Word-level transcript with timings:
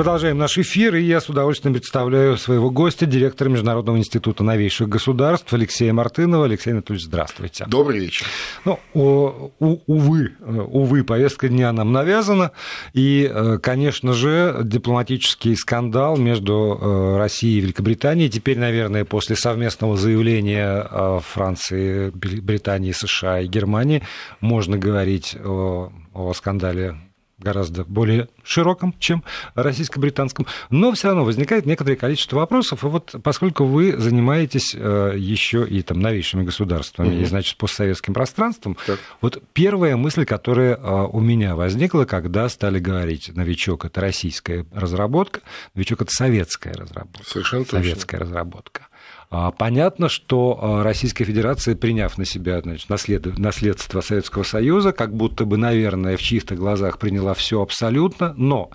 Продолжаем 0.00 0.38
наш 0.38 0.56
эфир, 0.56 0.94
и 0.94 1.02
я 1.02 1.20
с 1.20 1.28
удовольствием 1.28 1.74
представляю 1.74 2.38
своего 2.38 2.70
гостя, 2.70 3.04
директора 3.04 3.50
Международного 3.50 3.98
института 3.98 4.42
новейших 4.42 4.88
государств 4.88 5.52
Алексея 5.52 5.92
Мартынова. 5.92 6.46
Алексей 6.46 6.70
Анатольевич, 6.70 7.04
здравствуйте. 7.04 7.66
Добрый 7.68 8.00
вечер. 8.00 8.26
Ну, 8.64 8.80
увы, 8.94 10.32
увы, 10.40 11.04
повестка 11.04 11.50
дня 11.50 11.70
нам 11.74 11.92
навязана, 11.92 12.52
и, 12.94 13.30
э, 13.30 13.58
конечно 13.58 14.14
же, 14.14 14.62
дипломатический 14.64 15.54
скандал 15.54 16.16
между 16.16 16.78
э, 16.80 17.16
Россией 17.18 17.58
и 17.58 17.60
Великобританией, 17.60 18.30
теперь, 18.30 18.58
наверное, 18.58 19.04
после 19.04 19.36
совместного 19.36 19.98
заявления 19.98 20.88
э, 20.90 21.20
Франции, 21.22 22.08
Британии, 22.08 22.92
США 22.92 23.40
и 23.40 23.46
Германии, 23.46 24.02
можно 24.40 24.78
говорить 24.78 25.36
о, 25.44 25.92
о 26.14 26.32
скандале 26.32 26.96
гораздо 27.40 27.84
более 27.84 28.28
широком, 28.44 28.94
чем 28.98 29.24
российско-британском, 29.54 30.46
но 30.70 30.92
все 30.92 31.08
равно 31.08 31.24
возникает 31.24 31.66
некоторое 31.66 31.96
количество 31.96 32.36
вопросов, 32.36 32.84
и 32.84 32.86
вот 32.86 33.14
поскольку 33.22 33.64
вы 33.64 33.96
занимаетесь 33.96 34.74
э, 34.74 35.14
еще 35.16 35.66
и 35.66 35.82
там 35.82 36.00
новейшими 36.00 36.44
государствами, 36.44 37.08
угу. 37.08 37.22
и, 37.22 37.24
значит, 37.24 37.56
постсоветским 37.56 38.14
пространством, 38.14 38.76
так. 38.86 38.98
вот 39.20 39.42
первая 39.52 39.96
мысль, 39.96 40.24
которая 40.24 40.76
э, 40.76 41.06
у 41.10 41.20
меня 41.20 41.56
возникла, 41.56 42.04
когда 42.04 42.48
стали 42.48 42.78
говорить, 42.78 43.34
новичок— 43.34 43.84
это 43.86 44.00
российская 44.00 44.66
разработка, 44.72 45.40
новичок— 45.74 46.02
это 46.02 46.10
советская 46.12 46.74
разработка. 46.74 47.28
Совершенно 47.28 47.64
советская 47.64 48.20
точно. 48.20 48.34
разработка. 48.34 48.86
А, 49.30 49.52
понятно, 49.52 50.08
что 50.08 50.58
а, 50.60 50.82
Российская 50.82 51.24
Федерация, 51.24 51.76
приняв 51.76 52.18
на 52.18 52.24
себя 52.24 52.60
значит, 52.60 52.88
наслед... 52.90 53.38
наследство 53.38 54.00
Советского 54.00 54.42
Союза, 54.42 54.92
как 54.92 55.14
будто 55.14 55.44
бы, 55.44 55.56
наверное, 55.56 56.16
в 56.16 56.20
чьих-то 56.20 56.56
глазах 56.56 56.98
приняла 56.98 57.34
все 57.34 57.62
абсолютно, 57.62 58.34
но, 58.36 58.70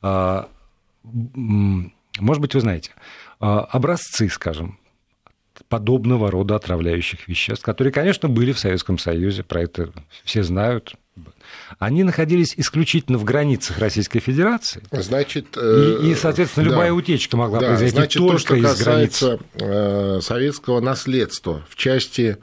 а, 0.00 0.48
может 1.04 2.40
быть, 2.40 2.54
вы 2.54 2.60
знаете, 2.60 2.92
образцы, 3.38 4.28
скажем, 4.30 4.78
подобного 5.68 6.30
рода 6.30 6.56
отравляющих 6.56 7.28
веществ, 7.28 7.64
которые, 7.64 7.92
конечно, 7.92 8.28
были 8.28 8.52
в 8.52 8.58
Советском 8.58 8.96
Союзе, 8.96 9.42
про 9.42 9.62
это 9.62 9.92
все 10.24 10.42
знают, 10.42 10.94
они 11.78 12.02
находились 12.02 12.54
исключительно 12.56 13.18
в 13.18 13.24
границах 13.24 13.78
Российской 13.78 14.20
Федерации. 14.20 14.82
Значит, 14.90 15.56
и, 15.56 16.10
и 16.10 16.14
соответственно, 16.14 16.66
да, 16.66 16.70
любая 16.72 16.92
утечка 16.92 17.36
могла 17.36 17.60
да, 17.60 17.68
произойти 17.68 17.96
значит, 17.96 18.18
только 18.18 18.32
то, 18.32 18.38
что 18.38 18.54
из 18.56 18.62
касается 18.64 19.38
границ. 19.54 20.24
советского 20.24 20.80
наследства 20.80 21.64
в 21.68 21.76
части 21.76 22.38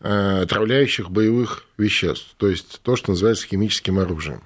э, 0.00 0.40
отравляющих 0.42 1.10
боевых 1.10 1.64
веществ, 1.76 2.34
то 2.36 2.48
есть 2.48 2.80
то, 2.82 2.96
что 2.96 3.12
называется 3.12 3.46
химическим 3.46 3.98
оружием. 3.98 4.42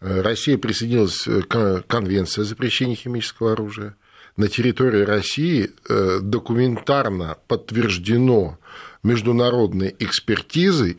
Э, 0.00 0.20
Россия 0.20 0.58
присоединилась 0.58 1.26
к 1.48 1.82
Конвенции 1.86 2.42
о 2.42 2.44
запрещении 2.44 2.94
химического 2.94 3.52
оружия. 3.52 3.96
На 4.36 4.48
территории 4.48 5.02
России 5.02 5.70
э, 5.88 6.20
документарно 6.22 7.38
подтверждено 7.48 8.58
международной 9.02 9.94
экспертизой 9.98 10.98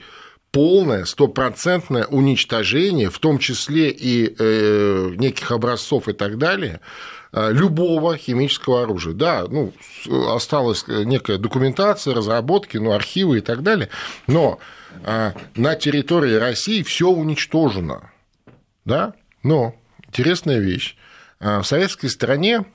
полное, 0.51 1.05
стопроцентное 1.05 2.05
уничтожение, 2.05 3.09
в 3.09 3.19
том 3.19 3.37
числе 3.37 3.89
и 3.91 4.33
э, 4.37 5.11
неких 5.17 5.51
образцов 5.51 6.07
и 6.07 6.13
так 6.13 6.37
далее, 6.37 6.81
э, 7.31 7.51
любого 7.51 8.17
химического 8.17 8.83
оружия. 8.83 9.13
Да, 9.13 9.45
ну, 9.47 9.73
осталась 10.33 10.85
некая 10.87 11.37
документация, 11.37 12.15
разработки, 12.15 12.77
ну, 12.77 12.93
архивы 12.93 13.39
и 13.39 13.41
так 13.41 13.61
далее, 13.61 13.89
но 14.27 14.59
э, 15.03 15.33
на 15.55 15.75
территории 15.75 16.33
России 16.33 16.81
все 16.81 17.09
уничтожено. 17.09 18.11
Да? 18.85 19.13
Но 19.43 19.75
интересная 20.07 20.59
вещь. 20.59 20.95
Э, 21.39 21.59
в 21.59 21.63
советской 21.63 22.07
стране 22.07 22.65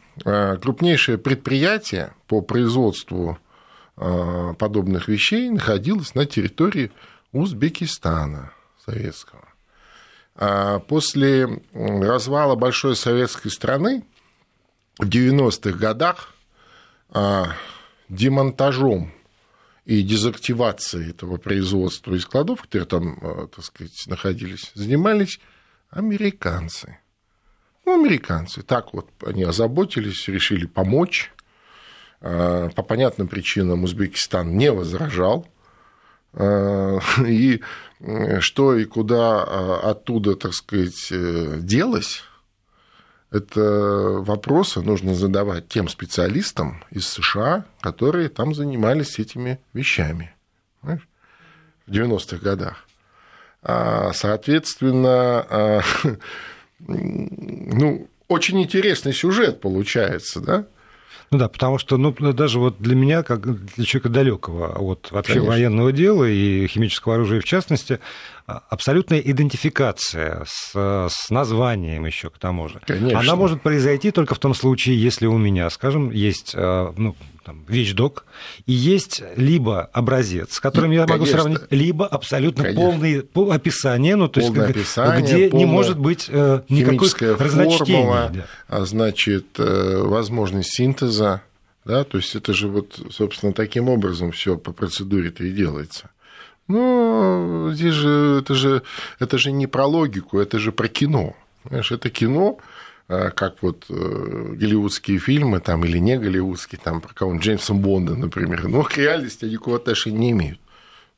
крупнейшее 0.63 1.19
предприятие 1.19 2.15
по 2.29 2.41
производству 2.41 3.37
подобных 3.97 5.09
вещей 5.09 5.51
находилось 5.51 6.15
на 6.15 6.25
территории 6.25 6.93
Узбекистана 7.35 8.53
советского. 8.85 9.49
А 10.37 10.79
после 10.79 11.49
развала 11.73 12.55
большой 12.55 12.95
советской 12.97 13.51
страны 13.51 14.05
в 14.99 15.09
90-х 15.09 15.77
годах 15.77 16.33
а, 17.11 17.53
демонтажом 18.09 19.13
и 19.85 20.03
дезактивацией 20.03 21.11
этого 21.11 21.37
производства 21.37 22.15
и 22.15 22.21
складов, 22.21 22.63
которые 22.63 22.87
там, 22.87 23.19
а, 23.21 23.49
так 23.49 23.65
сказать, 23.65 24.05
находились, 24.07 24.71
занимались 24.75 25.41
американцы. 25.91 26.99
Ну, 27.85 28.01
американцы. 28.01 28.63
Так 28.63 28.95
вот 28.95 29.11
они 29.27 29.43
озаботились, 29.43 30.29
решили 30.29 30.67
помочь. 30.67 31.33
По 32.21 32.83
понятным 32.89 33.29
причинам 33.29 33.85
Узбекистан 33.85 34.57
не 34.57 34.73
возражал 34.73 35.47
и 37.27 37.61
что 38.41 38.77
и 38.77 38.85
куда 38.85 39.45
э, 39.47 39.89
оттуда, 39.91 40.37
так 40.37 40.53
сказать, 40.53 41.09
э, 41.11 41.59
делось, 41.61 42.23
это 43.31 43.61
вопросы 44.21 44.81
нужно 44.81 45.15
задавать 45.15 45.69
тем 45.69 45.89
специалистам 45.89 46.85
из 46.91 47.09
США, 47.09 47.65
которые 47.81 48.29
там 48.29 48.55
занимались 48.55 49.19
этими 49.19 49.59
вещами 49.73 50.35
в 50.83 50.99
90-х 51.89 52.37
годах. 52.37 52.87
А, 53.63 54.13
соответственно, 54.13 55.83
ну, 56.79 58.09
очень 58.29 58.63
интересный 58.63 59.13
сюжет 59.13 59.61
получается, 59.61 60.41
да? 60.41 60.67
Ну 61.35 61.39
да, 61.39 61.49
потому 61.49 61.79
что, 61.79 61.97
ну, 61.97 62.13
даже 62.33 62.61
вот 62.61 62.77
для 62.79 62.95
меня, 62.95 63.25
как 63.25 63.43
для 63.75 63.85
человека 63.85 64.09
далекого 64.09 64.69
от 64.79 65.11
вообще 65.11 65.33
Конечно. 65.33 65.51
военного 65.51 65.91
дела 65.91 66.27
и 66.31 66.69
химического 66.69 67.17
оружия 67.17 67.41
в 67.41 67.45
частности, 67.45 67.99
абсолютная 68.47 69.21
идентификация 69.21 70.45
с, 70.47 70.73
с 70.75 71.31
названием 71.31 72.05
еще 72.05 72.31
к 72.31 72.39
тому 72.39 72.69
же. 72.69 72.81
Конечно. 72.87 73.21
Она 73.21 73.37
может 73.37 73.63
произойти 73.63 74.11
только 74.11 74.35
в 74.35 74.39
том 74.39 74.55
случае, 74.55 75.01
если 75.01 75.27
у 75.27 75.39
меня, 75.39 75.71
скажем, 75.71 76.11
есть 76.11 76.55
а, 76.55 76.93
ну, 76.97 77.17
там, 77.45 77.65
вещдок, 77.69 78.25
и 78.67 78.73
есть 78.73 79.23
либо 79.37 79.83
образец, 79.93 80.55
с 80.55 80.61
которым 80.61 80.91
я 80.91 81.07
могу 81.07 81.27
сравнить, 81.27 81.61
либо 81.71 82.07
абсолютно 82.07 82.73
полное 82.75 83.25
описание, 83.51 84.17
ну, 84.17 84.29
то 84.29 84.41
есть, 84.41 84.57
описание, 84.57 85.23
где 85.23 85.51
не 85.51 85.67
может 85.67 85.99
быть 85.99 86.27
э, 86.29 86.63
никакой 86.69 87.09
разночтения. 87.37 88.31
Да. 88.31 88.47
А 88.69 88.85
значит, 88.85 89.47
э, 89.59 90.03
возможность 90.03 90.75
синтеза, 90.75 91.43
да, 91.85 92.05
то 92.05 92.17
есть 92.17 92.35
это 92.35 92.55
же 92.55 92.69
вот, 92.69 92.99
собственно, 93.11 93.53
таким 93.53 93.89
образом 93.89 94.33
все 94.33 94.57
по 94.57 94.73
процедуре-то 94.73 95.45
и 95.45 95.53
делается. 95.53 96.11
Ну, 96.67 97.71
здесь 97.73 97.95
же 97.95 98.39
это, 98.41 98.55
же 98.55 98.83
это 99.19 99.39
же 99.39 99.53
не 99.53 99.67
про 99.67 99.87
логику, 99.87 100.39
это 100.39 100.59
же 100.59 100.73
про 100.73 100.89
кино. 100.89 101.37
Понимаешь, 101.63 101.93
это 101.93 102.09
кино, 102.11 102.59
а, 103.07 103.31
как 103.31 103.63
вот 103.63 103.85
э, 103.91 103.95
голливудские 103.95 105.19
фильмы 105.19 105.61
там, 105.61 105.85
или 105.85 105.99
не 105.99 106.19
голливудские, 106.19 106.81
там, 106.83 107.01
про 107.03 107.13
кого-нибудь 107.13 107.45
Джеймса 107.45 107.75
Бонда, 107.75 108.17
например, 108.17 108.67
но 108.69 108.83
к 108.83 108.97
реальности 108.97 109.45
никакого 109.45 109.77
отношения 109.77 110.19
не 110.19 110.31
имеют. 110.31 110.61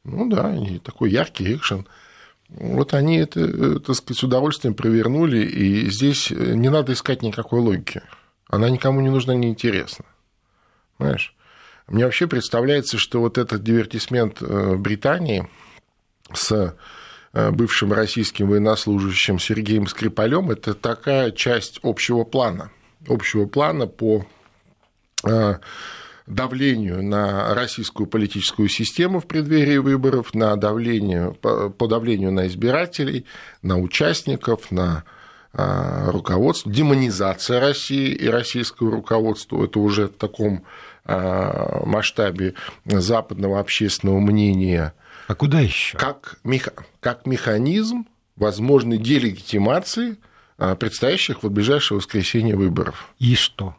Ну 0.03 0.29
да, 0.29 0.47
они 0.47 0.79
такой 0.79 1.11
яркий 1.11 1.55
экшен. 1.55 1.87
Вот 2.49 2.95
они 2.95 3.19
это, 3.19 3.41
э, 3.41 3.79
так 3.81 3.95
сказать, 3.95 4.19
с 4.19 4.25
удовольствием 4.25 4.75
провернули, 4.75 5.45
и 5.45 5.91
здесь 5.91 6.33
э, 6.33 6.55
не 6.55 6.71
надо 6.71 6.93
искать 6.93 7.23
никакой 7.23 7.61
логики. 7.61 8.03
Она 8.49 8.69
никому 8.69 9.01
не 9.01 9.11
нужна, 9.11 9.35
не 9.35 9.49
интересна. 9.49 10.05
Понимаешь? 10.97 11.36
Мне 11.89 12.05
вообще 12.05 12.27
представляется, 12.27 12.99
что 12.99 13.21
вот 13.21 13.39
этот 13.39 13.63
дивертисмент 13.63 14.43
Британии 14.43 15.49
с 16.33 16.75
Э, 17.37 17.51
бывшим 17.51 17.93
российским 17.93 18.49
военнослужащим 18.49 19.39
Сергеем 19.39 19.87
Скрипалем, 19.87 20.51
это 20.51 20.73
такая 20.73 21.31
часть 21.33 21.81
общего 21.83 22.25
плана, 22.25 22.71
общего 23.07 23.45
плана 23.45 23.87
по 23.87 24.25
э, 25.23 25.57
давлению 26.27 27.05
на 27.05 27.55
российскую 27.55 28.07
политическую 28.07 28.71
систему 28.71 29.21
в 29.21 29.27
преддверии 29.27 29.77
выборов, 29.77 30.33
на 30.33 30.57
давление, 30.57 31.35
по 31.35 31.87
давлению 31.87 32.33
на 32.33 32.47
избирателей, 32.47 33.27
на 33.61 33.77
участников, 33.77 34.71
на 34.71 35.05
э, 35.53 36.11
руководство, 36.11 36.73
демонизация 36.73 37.61
России 37.61 38.13
и 38.15 38.29
российского 38.29 38.91
руководства, 38.91 39.63
это 39.63 39.79
уже 39.79 40.07
в 40.07 40.17
таком 40.17 40.65
масштабе 41.07 42.55
западного 42.85 43.61
общественного 43.61 44.21
мнения– 44.21 44.93
а 45.27 45.35
куда 45.35 45.61
еще? 45.61 45.99
Как, 45.99 46.39
меха... 46.45 46.73
как 47.01 47.27
механизм 47.27 48.07
возможной 48.37 48.99
делегитимации 48.99 50.19
а, 50.59 50.77
предстоящих 50.77 51.43
в 51.43 51.51
ближайшее 51.51 51.99
воскресенье 51.99 52.57
выборов. 52.57 53.11
И 53.19 53.35
что? 53.35 53.75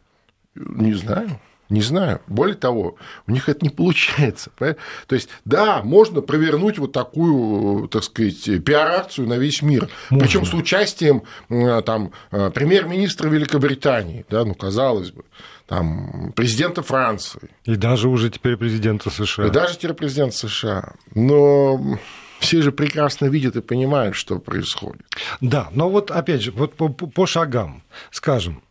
Не 0.54 0.94
знаю. 0.94 1.40
Не 1.70 1.82
знаю. 1.82 2.22
Более 2.26 2.56
того, 2.56 2.96
у 3.26 3.30
них 3.30 3.48
это 3.48 3.62
не 3.62 3.68
получается. 3.70 4.50
Понимаете? 4.56 4.80
То 5.06 5.14
есть, 5.14 5.28
да, 5.44 5.82
можно 5.82 6.22
провернуть 6.22 6.78
вот 6.78 6.92
такую, 6.92 7.88
так 7.88 8.04
сказать, 8.04 8.64
пиар-акцию 8.64 9.28
на 9.28 9.34
весь 9.34 9.60
мир. 9.60 9.88
Причем 10.08 10.46
с 10.46 10.54
участием 10.54 11.24
там, 11.48 12.12
премьер-министра 12.30 13.28
Великобритании, 13.28 14.24
да, 14.30 14.46
ну, 14.46 14.54
казалось 14.54 15.10
бы, 15.10 15.24
там, 15.68 16.32
президента 16.34 16.82
Франции. 16.82 17.50
И 17.64 17.76
даже 17.76 18.08
уже 18.08 18.30
теперь 18.30 18.56
президента 18.56 19.10
США. 19.10 19.46
И 19.46 19.50
даже 19.50 19.76
теперь 19.76 19.92
президента 19.92 20.34
США. 20.34 20.94
Но 21.14 21.98
все 22.40 22.62
же 22.62 22.72
прекрасно 22.72 23.26
видят 23.26 23.56
и 23.56 23.60
понимают, 23.60 24.16
что 24.16 24.38
происходит. 24.38 25.02
Да, 25.40 25.68
но 25.72 25.90
вот 25.90 26.10
опять 26.10 26.42
же, 26.42 26.52
вот 26.52 26.74
по, 26.74 26.88
по 26.88 27.26
шагам, 27.26 27.82
скажем, 28.10 28.62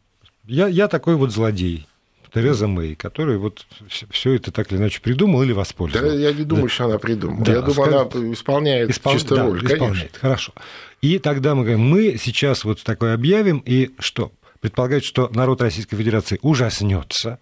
я, 0.46 0.68
я 0.68 0.88
такой 0.88 1.16
вот 1.16 1.32
злодей, 1.32 1.88
Тереза 2.34 2.68
Мэй, 2.68 2.96
который 2.96 3.38
вот 3.38 3.66
все 4.10 4.34
это 4.34 4.52
так 4.52 4.72
или 4.72 4.80
иначе 4.80 5.02
придумал 5.02 5.44
или 5.44 5.54
воспользовался. 5.54 6.16
Да, 6.16 6.20
я 6.20 6.34
не 6.34 6.44
думаю, 6.44 6.68
да. 6.68 6.74
что 6.74 6.86
она 6.86 6.98
придумала. 6.98 7.46
Да, 7.46 7.52
я 7.52 7.62
думаю, 7.62 7.74
скажет... 7.74 8.16
она 8.16 8.34
исполняет 8.34 8.90
Испол... 8.90 9.14
чисто 9.14 9.36
да, 9.36 9.44
роль, 9.44 9.58
исполняет. 9.66 9.80
конечно. 9.98 10.20
Хорошо. 10.20 10.54
И 11.02 11.20
тогда 11.20 11.56
мы 11.56 11.64
говорим, 11.64 11.82
мы 11.82 12.18
сейчас 12.18 12.64
вот 12.64 12.84
такое 12.84 13.14
объявим, 13.14 13.64
и 13.66 13.92
что? 14.00 14.32
Предполагает, 14.60 15.04
что 15.04 15.30
народ 15.34 15.62
Российской 15.62 15.96
Федерации 15.96 16.40
ужаснется, 16.42 17.40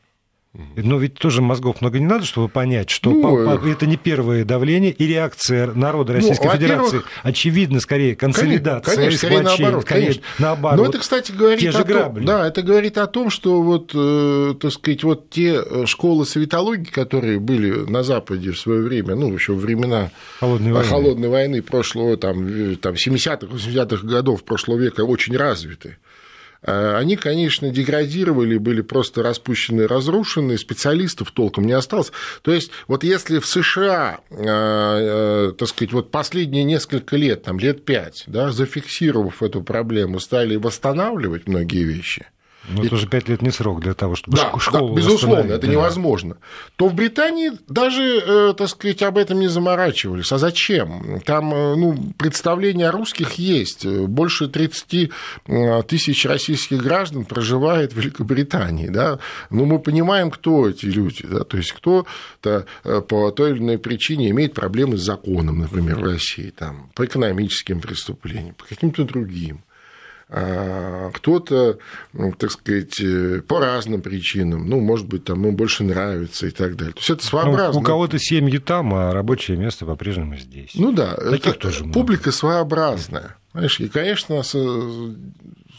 но 0.76 0.98
ведь 0.98 1.16
тоже 1.16 1.42
мозгов 1.42 1.82
много 1.82 2.00
не 2.00 2.06
надо, 2.06 2.26
чтобы 2.26 2.48
понять, 2.48 2.90
что 2.90 3.12
ну, 3.12 3.48
это 3.68 3.86
не 3.86 3.98
первое 3.98 4.46
давление, 4.46 4.92
и 4.92 5.06
реакция 5.06 5.68
народа 5.74 6.14
ну, 6.14 6.20
Российской 6.20 6.48
ну, 6.48 6.54
Федерации, 6.54 7.02
очевидно, 7.24 7.80
скорее 7.80 8.16
консолидация, 8.16 8.96
конечно, 8.96 9.18
скорее 9.18 9.42
наоборот, 9.42 9.86
конечно. 9.86 10.22
наоборот. 10.40 10.80
Но 10.80 10.90
это, 10.90 11.00
кстати, 11.00 11.32
говорит 11.32 11.60
те 11.60 11.72
же 11.72 11.80
о 11.80 11.84
том, 11.84 12.26
да, 12.26 12.48
это 12.48 12.62
говорит 12.62 12.98
о 12.98 13.08
том, 13.08 13.30
что 13.30 13.62
вот, 13.62 13.92
э, 13.94 14.54
так 14.60 14.72
сказать, 14.72 15.04
вот 15.04 15.30
те 15.30 15.62
э, 15.62 15.86
школы 15.86 16.26
советологии, 16.26 16.90
которые 16.90 17.40
были 17.40 17.72
на 17.90 18.04
Западе 18.04 18.52
в 18.52 18.60
свое 18.60 18.82
время, 18.82 19.16
ну, 19.16 19.34
еще 19.34 19.54
времена 19.54 20.12
холодной 20.40 20.72
войны, 20.72 20.88
холодной 20.88 21.30
войны 21.30 21.62
прошлого, 21.62 22.18
там, 22.18 22.48
э, 22.48 22.76
там 22.76 22.94
70-х, 22.94 23.48
80-х 23.48 24.08
годов 24.08 24.44
прошлого 24.44 24.78
века 24.78 25.02
очень 25.02 25.36
развиты. 25.36 25.98
Э, 26.66 26.96
они, 26.98 27.16
конечно, 27.16 27.70
деградировали, 27.70 28.58
были 28.58 28.82
просто 28.82 29.22
распущены, 29.22 29.88
разрушены, 29.88 30.58
специалистов 30.58 31.32
толком 31.32 31.66
не 31.66 31.74
осталось. 31.74 32.12
То 32.42 32.54
есть, 32.54 32.72
вот 32.88 33.04
если 33.04 33.40
в 33.40 33.46
США, 33.46 34.20
э, 34.30 34.36
э, 34.40 35.52
так 35.58 35.68
сказать, 35.70 35.94
вот 35.94 36.12
последние 36.12 36.64
несколько 36.64 37.18
лет, 37.18 37.44
там, 37.44 37.60
лет 37.60 37.86
пять, 37.86 38.24
да, 38.28 38.52
зафиксировав 38.52 39.44
эту 39.44 39.62
проблему, 39.62 40.20
стали 40.20 40.56
восстанавливать 40.56 41.48
многие 41.48 41.84
вещи, 41.84 42.26
ну, 42.70 42.84
это 42.84 42.96
уже 42.96 43.08
пять 43.08 43.28
лет 43.28 43.42
не 43.42 43.52
срок 43.52 43.82
для 43.82 43.94
того, 43.94 44.16
чтобы 44.16 44.38
да, 44.38 44.52
школу 44.60 44.90
да, 44.90 44.96
безусловно, 44.96 45.52
это 45.52 45.68
да. 45.68 45.68
невозможно. 45.68 46.38
То 46.76 46.88
в 46.88 46.94
Британии 46.94 47.52
даже, 47.68 48.04
э, 48.04 48.54
так 48.58 48.70
сказать, 48.70 49.04
об 49.04 49.18
этом 49.18 49.40
не 49.40 49.48
заморачивались. 49.48 50.32
А 50.32 50.38
зачем? 50.38 51.22
Там 51.26 51.54
э, 51.54 51.76
ну, 51.76 51.96
представление 52.18 52.90
о 52.90 52.92
русских 52.92 53.34
есть. 53.34 53.86
Больше 53.86 54.48
30 54.48 55.12
э, 55.48 55.84
тысяч 55.88 56.26
российских 56.26 56.82
граждан 56.82 57.26
проживает 57.26 57.94
в 57.94 57.98
Великобритании. 57.98 58.88
Да? 58.88 59.20
Ну, 59.50 59.66
мы 59.66 59.80
понимаем, 59.80 60.32
кто 60.32 60.70
эти 60.70 60.86
люди. 60.86 61.26
Да? 61.28 61.44
То 61.44 61.58
есть, 61.58 61.72
кто-то 61.72 62.66
по 63.08 63.32
той 63.32 63.52
или 63.52 63.60
иной 63.60 63.78
причине 63.78 64.30
имеет 64.32 64.54
проблемы 64.54 64.98
с 64.98 65.02
законом, 65.02 65.60
например, 65.60 66.00
в 66.00 66.04
России, 66.04 66.50
там, 66.50 66.90
по 66.96 67.06
экономическим 67.06 67.80
преступлениям, 67.80 68.56
по 68.56 68.66
каким-то 68.66 69.04
другим. 69.04 69.65
А, 70.38 71.12
кто-то, 71.14 71.78
ну, 72.12 72.34
так 72.34 72.52
сказать, 72.52 73.00
э, 73.00 73.42
по 73.48 73.62
разным 73.62 74.02
причинам, 74.02 74.68
ну, 74.68 74.82
может 74.82 75.08
быть, 75.08 75.24
там 75.24 75.42
ему 75.42 75.54
больше 75.54 75.86
нравится 75.86 76.48
и 76.48 76.50
так 76.50 76.76
далее. 76.76 76.92
То 76.92 77.00
есть 77.00 77.10
это 77.10 77.24
ну, 77.24 77.30
своеобразно. 77.30 77.74
Ну, 77.76 77.80
у 77.80 77.84
кого-то 77.84 78.20
семьи 78.20 78.58
там, 78.58 78.94
а 78.94 79.14
рабочее 79.14 79.56
место 79.56 79.86
по-прежнему 79.86 80.36
здесь. 80.36 80.72
Ну 80.76 80.92
да, 80.92 81.16
Таких 81.16 81.54
это 81.54 81.60
тоже 81.60 81.86
публика 81.86 82.24
много. 82.24 82.32
своеобразная. 82.34 83.38
Знаешь, 83.54 83.80
и, 83.80 83.88
конечно, 83.88 84.42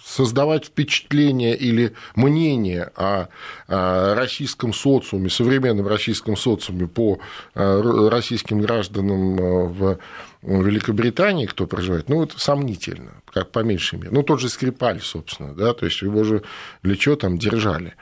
создавать 0.06 0.64
впечатление 0.64 1.54
или 1.54 1.92
мнение 2.14 2.90
о 2.96 3.26
российском 3.68 4.72
социуме, 4.72 5.28
современном 5.28 5.86
российском 5.86 6.34
социуме 6.34 6.86
по 6.86 7.18
э, 7.54 8.08
российским 8.08 8.60
гражданам 8.60 9.38
э, 9.38 9.66
в 9.66 9.98
Великобритании, 10.42 11.46
кто 11.46 11.66
проживает, 11.66 12.08
ну, 12.08 12.22
это 12.22 12.38
сомнительно, 12.38 13.22
как 13.32 13.50
по 13.50 13.60
меньшей 13.60 13.98
мере. 13.98 14.10
Ну, 14.12 14.22
тот 14.22 14.40
же 14.40 14.48
Скрипаль, 14.48 15.00
собственно, 15.00 15.54
да, 15.54 15.74
то 15.74 15.86
есть 15.86 16.02
его 16.02 16.24
же 16.24 16.42
для 16.82 16.96
чего 16.96 17.16
там 17.16 17.38
держали. 17.38 17.94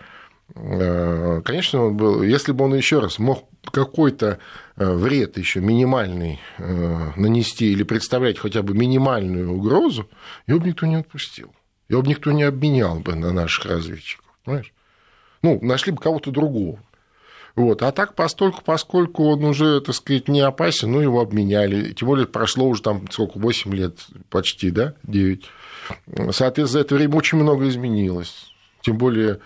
Э, 0.55 1.41
конечно, 1.45 1.87
он 1.87 1.97
был, 1.97 2.23
если 2.23 2.53
бы 2.53 2.65
он 2.65 2.75
еще 2.75 2.99
раз 2.99 3.19
мог 3.19 3.49
какой-то 3.71 4.39
э, 4.77 4.93
вред 4.93 5.39
еще 5.39 5.61
минимальный 5.61 6.41
э, 6.59 7.11
нанести 7.17 7.73
или 7.73 7.83
представлять 7.83 8.39
хотя 8.39 8.63
бы 8.63 8.75
минимальную 8.75 9.53
угрозу, 9.53 10.09
его 10.47 10.61
бы 10.61 10.69
никто 10.69 10.87
не 10.87 10.97
отпустил. 10.97 11.55
Его 11.89 12.03
бы 12.03 12.09
никто 12.09 12.33
не 12.33 12.43
обменял 12.43 13.01
бы 13.01 13.15
на 13.15 13.33
наших 13.33 13.67
разведчиков. 13.67 14.27
Понимаешь? 14.45 14.73
Ну, 15.43 15.59
нашли 15.63 15.93
бы 15.93 16.01
кого-то 16.01 16.31
другого. 16.31 16.79
Вот. 17.57 17.83
А 17.83 17.93
так, 17.93 18.15
постольку, 18.15 18.63
поскольку 18.65 19.25
он 19.29 19.45
уже, 19.45 19.81
так 19.81 19.95
сказать, 19.95 20.29
не 20.29 20.41
опасен, 20.41 20.91
ну, 20.91 21.01
его 21.01 21.21
обменяли. 21.21 21.93
Тем 21.93 22.09
более, 22.09 22.27
прошло 22.27 22.67
уже 22.67 22.83
там 22.83 23.09
сколько, 23.11 23.39
8 23.39 23.73
лет 23.75 23.99
почти, 24.29 24.71
да, 24.71 24.95
9. 25.05 25.45
Соответственно, 26.31 26.67
за 26.67 26.81
это 26.81 26.95
время 26.97 27.17
очень 27.17 27.39
много 27.39 27.69
изменилось. 27.69 28.53
Тем 28.81 28.99
более, 28.99 29.41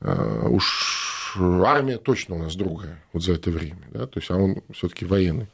э, 0.00 0.46
уж 0.48 1.36
армия 1.36 1.98
точно 1.98 2.36
у 2.36 2.38
нас 2.38 2.54
другая 2.54 3.02
вот 3.12 3.24
за 3.24 3.32
это 3.32 3.50
время, 3.50 3.82
да, 3.90 4.06
то 4.06 4.20
есть, 4.20 4.30
а 4.30 4.36
он 4.36 4.62
все 4.72 4.88
таки 4.88 5.04
военный. 5.04 5.48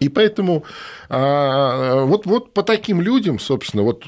И 0.00 0.08
поэтому 0.08 0.64
а, 1.08 2.04
вот, 2.04 2.26
вот 2.26 2.52
по 2.52 2.62
таким 2.62 3.00
людям, 3.00 3.38
собственно, 3.38 3.82
вот 3.84 4.04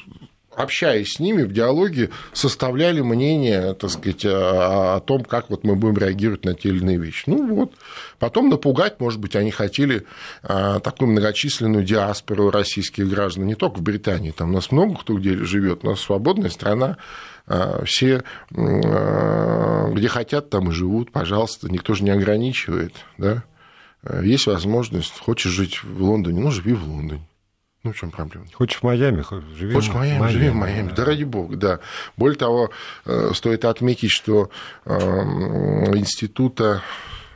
общаясь 0.57 1.13
с 1.13 1.19
ними 1.19 1.43
в 1.43 1.53
диалоге, 1.53 2.09
составляли 2.33 3.01
мнение, 3.01 3.75
так 3.75 3.91
сказать, 3.91 4.25
о, 4.25 4.99
том, 5.01 5.23
как 5.23 5.49
вот 5.49 5.63
мы 5.63 5.75
будем 5.75 5.97
реагировать 5.97 6.45
на 6.45 6.55
те 6.55 6.69
или 6.69 6.79
иные 6.79 6.97
вещи. 6.97 7.23
Ну 7.27 7.55
вот, 7.55 7.73
потом 8.17 8.49
напугать, 8.49 8.99
может 8.99 9.19
быть, 9.19 9.35
они 9.35 9.51
хотели 9.51 10.05
а, 10.41 10.79
такую 10.79 11.11
многочисленную 11.11 11.83
диаспору 11.83 12.49
российских 12.49 13.07
граждан, 13.07 13.45
не 13.45 13.53
только 13.53 13.77
в 13.77 13.83
Британии, 13.83 14.31
там 14.31 14.49
у 14.49 14.53
нас 14.53 14.71
много 14.71 14.95
кто 14.95 15.13
где 15.13 15.35
живет, 15.37 15.83
у 15.83 15.91
нас 15.91 16.01
свободная 16.01 16.49
страна, 16.49 16.97
а, 17.45 17.83
все, 17.85 18.23
а, 18.55 19.91
где 19.91 20.07
хотят, 20.07 20.49
там 20.49 20.71
и 20.71 20.73
живут, 20.73 21.11
пожалуйста, 21.11 21.71
никто 21.71 21.93
же 21.93 22.03
не 22.03 22.09
ограничивает, 22.09 22.93
да, 23.19 23.43
есть 24.23 24.47
возможность, 24.47 25.19
хочешь 25.19 25.51
жить 25.51 25.83
в 25.83 26.01
Лондоне, 26.01 26.39
ну, 26.39 26.49
живи 26.49 26.73
в 26.73 26.83
Лондоне. 26.83 27.21
Ну, 27.83 27.93
в 27.93 27.95
чем 27.95 28.11
проблема? 28.11 28.47
Хочешь 28.53 28.79
в 28.79 28.83
Майами, 28.83 29.23
живи 29.55 29.73
Хочешь 29.73 29.91
в 29.91 29.95
Майами, 29.95 30.19
Майами, 30.19 30.33
живи 30.33 30.49
в 30.49 30.55
Майами. 30.55 30.91
Да 30.95 31.05
ради 31.05 31.23
бога, 31.23 31.55
да. 31.55 31.79
Более 32.17 32.37
того, 32.37 32.71
э, 33.05 33.31
стоит 33.33 33.65
отметить, 33.65 34.11
что 34.11 34.49
э, 34.85 34.93
института 34.93 36.81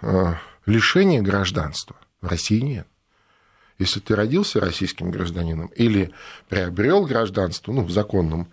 э, 0.02 0.34
лишения 0.66 1.22
гражданства 1.22 1.96
в 2.22 2.28
России 2.28 2.60
нет. 2.60 2.88
Если 3.80 4.00
ты 4.00 4.16
родился 4.16 4.60
российским 4.60 5.10
гражданином 5.10 5.68
или 5.68 6.12
приобрел 6.50 7.06
гражданство, 7.06 7.72
ну, 7.72 7.84
в 7.84 7.92
законном 7.92 8.50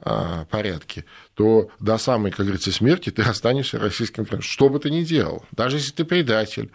порядке, 0.00 1.04
то 1.34 1.70
до 1.80 1.98
самой, 1.98 2.30
как 2.30 2.46
говорится, 2.46 2.70
смерти 2.72 3.10
ты 3.10 3.22
останешься 3.22 3.78
российским 3.78 4.22
гражданином. 4.22 4.42
Что 4.42 4.68
бы 4.68 4.78
ты 4.78 4.90
ни 4.90 5.02
делал, 5.02 5.44
даже 5.52 5.76
если 5.76 5.92
ты 5.92 6.04
предатель 6.04 6.70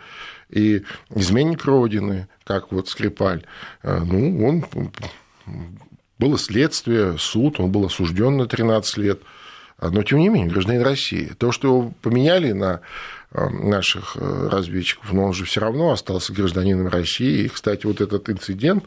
и 0.49 0.83
изменник 1.09 1.63
Родины, 1.65 2.27
как 2.43 2.71
вот 2.71 2.89
Скрипаль, 2.89 3.45
э, 3.81 3.99
ну, 4.03 4.45
он 4.45 4.65
было 6.19 6.37
следствие, 6.37 7.17
суд, 7.17 7.59
он 7.59 7.71
был 7.71 7.85
осужден 7.85 8.37
на 8.37 8.45
13 8.45 8.97
лет, 8.97 9.21
но 9.79 10.03
тем 10.03 10.19
не 10.19 10.29
менее 10.29 10.51
гражданин 10.51 10.81
России. 10.81 11.31
То, 11.37 11.51
что 11.51 11.67
его 11.67 11.93
поменяли 12.01 12.51
на 12.51 12.81
наших 13.31 14.15
разведчиков, 14.15 15.11
но 15.11 15.23
он 15.25 15.33
же 15.33 15.45
все 15.45 15.59
равно 15.59 15.91
остался 15.91 16.31
гражданином 16.33 16.87
России. 16.87 17.45
И, 17.45 17.49
кстати, 17.49 17.85
вот 17.85 17.99
этот 17.99 18.29
инцидент 18.29 18.85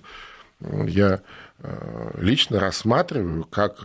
я 0.61 1.21
лично 2.19 2.61
рассматриваю 2.61 3.45
как 3.45 3.85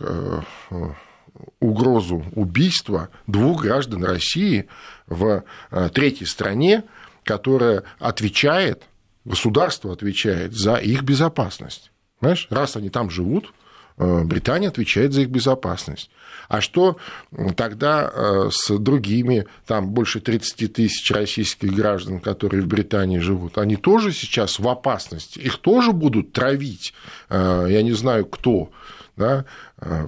угрозу 1.58 2.24
убийства 2.34 3.08
двух 3.26 3.62
граждан 3.62 4.04
России 4.04 4.68
в 5.06 5.44
третьей 5.94 6.26
стране, 6.26 6.84
которая 7.24 7.84
отвечает, 7.98 8.82
государство 9.24 9.92
отвечает 9.92 10.52
за 10.52 10.76
их 10.76 11.02
безопасность. 11.02 11.90
Понимаешь? 12.18 12.46
Раз 12.50 12.76
они 12.76 12.88
там 12.88 13.10
живут, 13.10 13.52
э, 13.98 14.22
Британия 14.24 14.68
отвечает 14.68 15.12
за 15.12 15.22
их 15.22 15.28
безопасность. 15.28 16.10
А 16.52 16.60
что 16.60 16.98
тогда 17.56 18.12
э, 18.12 18.50
с 18.52 18.76
другими, 18.76 19.46
там 19.66 19.88
больше 19.88 20.20
30 20.20 20.70
тысяч 20.70 21.10
российских 21.10 21.72
граждан, 21.72 22.20
которые 22.20 22.60
в 22.60 22.66
Британии 22.66 23.20
живут, 23.20 23.56
они 23.56 23.76
тоже 23.76 24.12
сейчас 24.12 24.58
в 24.58 24.68
опасности, 24.68 25.38
их 25.38 25.56
тоже 25.56 25.92
будут 25.92 26.32
травить, 26.32 26.92
э, 27.30 27.68
я 27.70 27.82
не 27.82 27.92
знаю 27.92 28.26
кто, 28.26 28.70
да, 29.16 29.46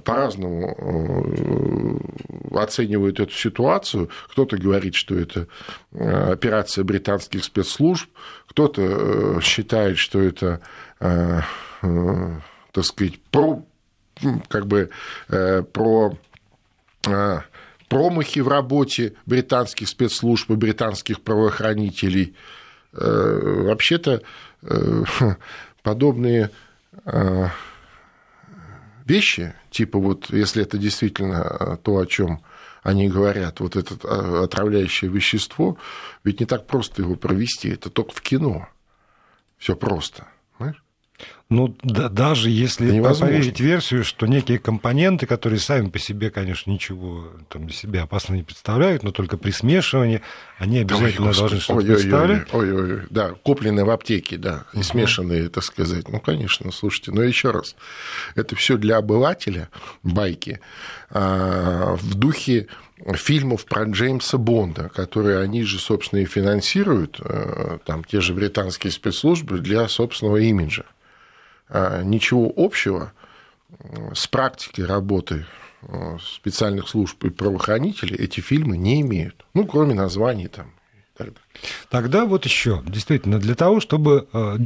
по-разному 0.03 1.99
оценивают 2.55 3.19
эту 3.19 3.33
ситуацию. 3.33 4.11
Кто-то 4.29 4.57
говорит, 4.57 4.93
что 4.93 5.15
это 5.15 5.47
операция 5.93 6.83
британских 6.83 7.43
спецслужб, 7.43 8.07
кто-то 8.47 9.39
считает, 9.41 9.97
что 9.97 10.21
это, 10.21 10.61
так 10.99 12.83
сказать, 12.83 13.19
про, 13.31 13.63
как 14.47 14.65
бы, 14.65 14.89
про 15.27 16.17
промахи 17.87 18.39
в 18.39 18.47
работе 18.47 19.13
британских 19.25 19.89
спецслужб 19.89 20.51
и 20.51 20.55
британских 20.55 21.21
правоохранителей. 21.21 22.35
Вообще-то 22.91 24.21
подобные 25.83 26.51
вещи, 29.05 29.53
типа 29.69 29.99
вот, 29.99 30.29
если 30.31 30.63
это 30.63 30.77
действительно 30.77 31.57
э, 31.59 31.77
то, 31.81 31.97
о 31.97 32.05
чем 32.05 32.41
они 32.83 33.07
говорят, 33.07 33.59
вот 33.59 33.75
это 33.75 33.95
э, 34.03 34.43
отравляющее 34.43 35.09
вещество, 35.09 35.77
ведь 36.23 36.39
не 36.39 36.45
так 36.45 36.67
просто 36.67 37.03
его 37.03 37.15
провести, 37.15 37.69
это 37.69 37.89
только 37.89 38.13
в 38.13 38.21
кино. 38.21 38.67
Все 39.57 39.75
просто. 39.75 40.27
Ну, 41.47 41.75
да, 41.83 42.09
даже 42.09 42.49
если 42.49 42.89
Невозможно. 42.89 43.27
поверить 43.27 43.59
версию, 43.59 44.03
что 44.03 44.25
некие 44.25 44.57
компоненты, 44.57 45.27
которые 45.27 45.59
сами 45.59 45.89
по 45.89 45.99
себе, 45.99 46.31
конечно, 46.31 46.71
ничего 46.71 47.27
там, 47.49 47.67
для 47.67 47.75
себя 47.75 48.03
опасно 48.03 48.33
не 48.33 48.41
представляют, 48.41 49.03
но 49.03 49.11
только 49.11 49.37
при 49.37 49.51
смешивании, 49.51 50.23
они 50.57 50.79
обязательно 50.79 51.27
ой, 51.27 51.35
должны 51.35 51.59
что-то 51.59 51.85
представлять. 51.85 52.47
Ой, 52.51 52.73
ой, 52.73 52.93
ой, 52.95 53.01
да, 53.11 53.35
купленные 53.43 53.85
в 53.85 53.91
аптеке, 53.91 54.37
да, 54.37 54.65
и 54.73 54.77
угу. 54.77 54.83
смешанные, 54.83 55.49
так 55.49 55.63
сказать. 55.63 56.09
Ну, 56.09 56.19
конечно, 56.19 56.71
слушайте, 56.71 57.11
но 57.11 57.21
еще 57.21 57.51
раз, 57.51 57.75
это 58.33 58.55
все 58.55 58.77
для 58.77 58.97
обывателя 58.97 59.69
байки 60.01 60.61
а, 61.11 61.95
в 61.95 62.15
духе 62.15 62.69
фильмов 63.13 63.65
про 63.65 63.83
Джеймса 63.83 64.39
Бонда, 64.39 64.89
которые 64.89 65.41
они 65.41 65.61
же, 65.61 65.77
собственно, 65.77 66.21
и 66.21 66.25
финансируют, 66.25 67.19
э, 67.19 67.77
там, 67.85 68.03
те 68.03 68.21
же 68.21 68.33
британские 68.33 68.91
спецслужбы 68.91 69.59
для 69.59 69.87
собственного 69.87 70.37
имиджа. 70.37 70.85
А, 71.67 72.03
ничего 72.03 72.51
общего 72.55 73.13
с 74.13 74.27
практикой 74.27 74.85
работы 74.85 75.45
э, 75.81 76.17
специальных 76.21 76.87
служб 76.87 77.23
и 77.25 77.29
правоохранителей 77.29 78.15
эти 78.15 78.39
фильмы 78.39 78.77
не 78.77 79.01
имеют. 79.01 79.45
Ну, 79.53 79.65
кроме 79.65 79.93
названий 79.93 80.47
там 80.47 80.71
Тогда. 81.17 81.39
Тогда 81.89 82.25
вот 82.25 82.43
еще, 82.43 82.83
действительно, 82.85 83.39
для 83.39 83.55
того, 83.55 83.79
чтобы 83.79 84.27
э, 84.33 84.57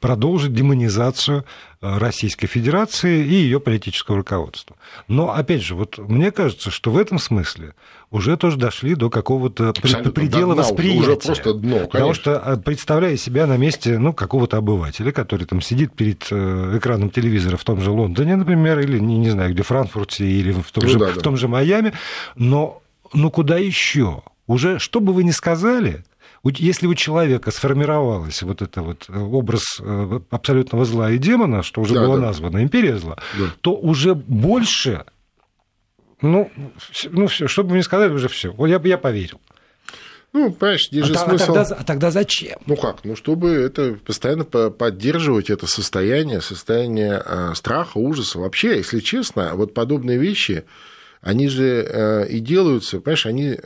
продолжить 0.00 0.54
демонизацию 0.54 1.44
э, 1.82 1.98
Российской 1.98 2.46
Федерации 2.46 3.22
и 3.22 3.34
ее 3.34 3.60
политического 3.60 4.16
руководства. 4.16 4.76
Но, 5.08 5.34
опять 5.34 5.62
же, 5.62 5.74
вот 5.74 5.98
мне 5.98 6.30
кажется, 6.30 6.70
что 6.70 6.90
в 6.90 6.96
этом 6.96 7.18
смысле 7.18 7.74
уже 8.10 8.38
тоже 8.38 8.56
дошли 8.56 8.94
до 8.94 9.10
какого-то 9.10 9.70
Абсолютно, 9.70 10.10
предела 10.12 10.54
восприятия. 10.54 11.00
Уже 11.00 11.16
просто 11.16 11.52
дно, 11.52 11.70
конечно. 11.70 11.90
Потому 11.90 12.14
что, 12.14 12.42
э, 12.42 12.56
представляя 12.56 13.18
себя 13.18 13.46
на 13.46 13.58
месте 13.58 13.98
ну, 13.98 14.14
какого-то 14.14 14.56
обывателя, 14.56 15.12
который 15.12 15.44
там 15.44 15.60
сидит 15.60 15.92
перед 15.92 16.24
экраном 16.24 17.10
телевизора 17.10 17.58
в 17.58 17.64
том 17.64 17.82
же 17.82 17.90
Лондоне, 17.90 18.36
например, 18.36 18.78
или, 18.80 18.98
не, 18.98 19.18
не 19.18 19.28
знаю, 19.28 19.52
где, 19.52 19.62
Франкфурте 19.62 20.24
или 20.24 20.52
в 20.52 20.72
том, 20.72 20.84
ну, 20.84 20.88
же, 20.88 20.98
да, 20.98 21.08
в 21.08 21.18
том 21.18 21.36
же 21.36 21.46
Майами, 21.46 21.92
но 22.36 22.80
ну 23.12 23.30
куда 23.30 23.58
еще? 23.58 24.22
Уже, 24.46 24.78
что 24.78 25.00
бы 25.00 25.12
вы 25.12 25.24
ни 25.24 25.30
сказали, 25.30 26.04
если 26.44 26.86
у 26.86 26.94
человека 26.94 27.50
сформировалась 27.50 28.42
вот 28.42 28.60
это 28.60 28.82
вот 28.82 29.06
э, 29.08 29.18
образ 29.18 29.62
э, 29.80 30.20
абсолютного 30.30 30.84
зла 30.84 31.10
и 31.10 31.18
демона, 31.18 31.62
что 31.62 31.80
уже 31.80 31.94
да, 31.94 32.02
было 32.02 32.16
да. 32.16 32.26
названо 32.26 32.62
империя 32.62 32.98
зла, 32.98 33.16
да. 33.38 33.46
то 33.60 33.74
уже 33.74 34.14
больше, 34.14 35.04
ну, 36.20 36.50
ну 37.04 37.26
все, 37.28 37.48
что 37.48 37.64
бы 37.64 37.70
вы 37.70 37.78
ни 37.78 37.82
сказали, 37.82 38.12
уже 38.12 38.28
все. 38.28 38.52
Вот 38.52 38.66
я 38.66 38.80
я 38.84 38.98
поверил. 38.98 39.40
Ну, 40.34 40.52
понимаешь, 40.52 40.88
здесь 40.88 41.04
а, 41.04 41.06
же 41.06 41.14
а 41.14 41.18
смысл... 41.18 41.54
Тогда, 41.54 41.76
а 41.76 41.84
тогда 41.84 42.10
зачем? 42.10 42.58
Ну 42.66 42.76
как? 42.76 43.04
Ну, 43.04 43.14
чтобы 43.14 43.50
это 43.50 43.96
постоянно 44.04 44.44
поддерживать 44.44 45.48
это 45.48 45.68
состояние, 45.68 46.40
состояние 46.40 47.22
а, 47.24 47.54
страха, 47.54 47.98
ужаса. 47.98 48.40
Вообще, 48.40 48.76
если 48.76 48.98
честно, 48.98 49.52
вот 49.54 49.74
подобные 49.74 50.18
вещи, 50.18 50.64
они 51.20 51.48
же 51.48 51.86
э, 51.88 52.26
и 52.28 52.40
делаются, 52.40 53.00
понимаешь, 53.00 53.26
они 53.26 53.56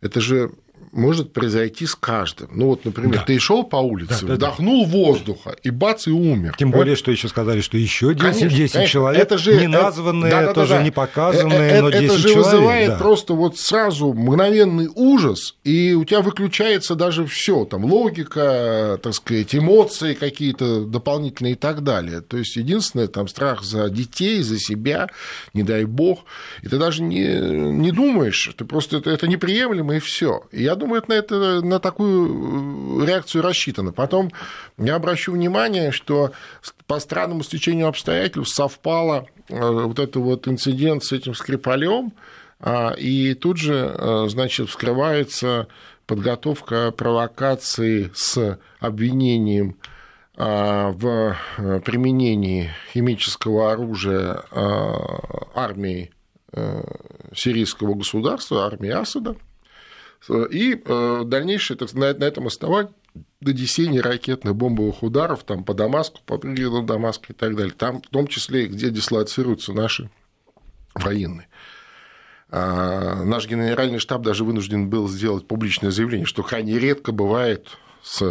это 0.00 0.20
же 0.20 0.52
может 0.92 1.32
произойти 1.32 1.86
с 1.86 1.94
каждым. 1.94 2.50
Ну 2.52 2.66
вот, 2.66 2.84
например, 2.84 3.18
да. 3.18 3.24
ты 3.24 3.38
шел 3.38 3.64
по 3.64 3.76
улице, 3.76 4.26
да, 4.26 4.34
вдохнул 4.34 4.84
да. 4.84 4.92
воздуха, 4.92 5.56
и 5.62 5.70
бац, 5.70 6.06
и 6.06 6.10
умер. 6.10 6.54
Тем 6.58 6.70
более, 6.70 6.96
что 6.96 7.10
еще 7.10 7.28
сказали, 7.28 7.60
что 7.60 7.76
еще 7.76 8.14
10, 8.14 8.20
конечно, 8.20 8.48
10 8.48 8.72
конечно. 8.72 8.92
человек, 8.92 9.22
это 9.22 9.38
же, 9.38 9.60
не 9.60 9.68
названные, 9.68 10.30
да, 10.30 10.46
да, 10.46 10.54
тоже 10.54 10.70
да, 10.70 10.78
да. 10.78 10.82
не 10.82 10.90
показанные, 10.90 11.70
это, 11.70 11.82
но 11.82 11.90
10 11.90 12.04
Это 12.04 12.18
же 12.18 12.28
человек, 12.28 12.44
вызывает 12.44 12.88
да. 12.88 12.96
просто 12.96 13.34
вот 13.34 13.58
сразу 13.58 14.12
мгновенный 14.12 14.88
ужас, 14.94 15.56
и 15.64 15.94
у 15.94 16.04
тебя 16.04 16.20
выключается 16.20 16.94
даже 16.94 17.26
все, 17.26 17.64
там 17.64 17.84
логика, 17.84 18.98
так 19.02 19.14
сказать, 19.14 19.54
эмоции 19.54 20.14
какие-то 20.14 20.84
дополнительные 20.84 21.52
и 21.52 21.56
так 21.56 21.82
далее. 21.82 22.20
То 22.20 22.36
есть 22.36 22.56
единственное, 22.56 23.08
там 23.08 23.28
страх 23.28 23.62
за 23.62 23.88
детей, 23.90 24.42
за 24.42 24.58
себя, 24.58 25.08
не 25.54 25.62
дай 25.62 25.84
бог, 25.84 26.24
и 26.62 26.68
ты 26.68 26.78
даже 26.78 27.02
не, 27.02 27.26
не 27.26 27.92
думаешь, 27.92 28.50
ты 28.56 28.64
просто 28.64 28.98
это, 28.98 29.10
это 29.10 29.28
неприемлемо 29.28 29.96
и 29.96 29.98
все. 29.98 30.42
И 30.52 30.62
я 30.62 30.74
думаю, 30.74 30.87
это 30.94 31.08
на, 31.08 31.14
это, 31.14 31.60
на 31.62 31.78
такую 31.80 33.02
э, 33.02 33.06
реакцию 33.06 33.42
рассчитано. 33.42 33.92
Потом 33.92 34.30
я 34.76 34.96
обращу 34.96 35.32
внимание, 35.32 35.90
что 35.92 36.32
по 36.86 36.98
странному 36.98 37.42
стечению 37.42 37.88
обстоятельств 37.88 38.54
совпало 38.54 39.26
э, 39.48 39.54
вот 39.58 39.98
этот 39.98 40.16
вот 40.16 40.48
инцидент 40.48 41.04
с 41.04 41.12
этим 41.12 41.34
Скрипалем, 41.34 42.12
а, 42.60 42.92
и 42.92 43.34
тут 43.34 43.56
же, 43.58 43.94
э, 43.96 44.26
значит, 44.28 44.68
вскрывается 44.68 45.68
подготовка 46.06 46.90
провокации 46.90 48.10
с 48.14 48.58
обвинением 48.80 49.76
а, 50.36 50.90
в 50.92 51.36
применении 51.84 52.70
химического 52.92 53.72
оружия 53.72 54.42
а, 54.50 55.50
армии 55.54 56.12
сирийского 57.34 57.94
государства, 57.94 58.64
армии 58.64 58.88
Асада– 58.88 59.36
и 60.28 60.80
э, 60.84 61.22
дальнейшее 61.24 61.76
так, 61.76 61.92
на, 61.94 62.12
на 62.12 62.24
этом 62.24 62.46
основании 62.46 62.90
донесение 63.40 64.00
ракетных 64.00 64.54
бомбовых 64.54 65.02
ударов 65.02 65.44
там, 65.44 65.64
по 65.64 65.74
Дамаску, 65.74 66.20
по 66.26 66.38
пригороду 66.38 66.82
Дамаска 66.82 67.32
и 67.32 67.34
так 67.34 67.56
далее. 67.56 67.72
Там 67.76 68.02
в 68.02 68.08
том 68.08 68.26
числе, 68.26 68.66
где 68.66 68.90
дислоцируются 68.90 69.72
наши 69.72 70.10
военные. 70.94 71.48
А 72.50 73.22
наш 73.24 73.46
генеральный 73.46 73.98
штаб 73.98 74.22
даже 74.22 74.44
вынужден 74.44 74.88
был 74.88 75.08
сделать 75.08 75.46
публичное 75.46 75.90
заявление, 75.90 76.26
что 76.26 76.42
крайне 76.42 76.78
редко 76.78 77.12
бывает 77.12 77.68
с 78.02 78.22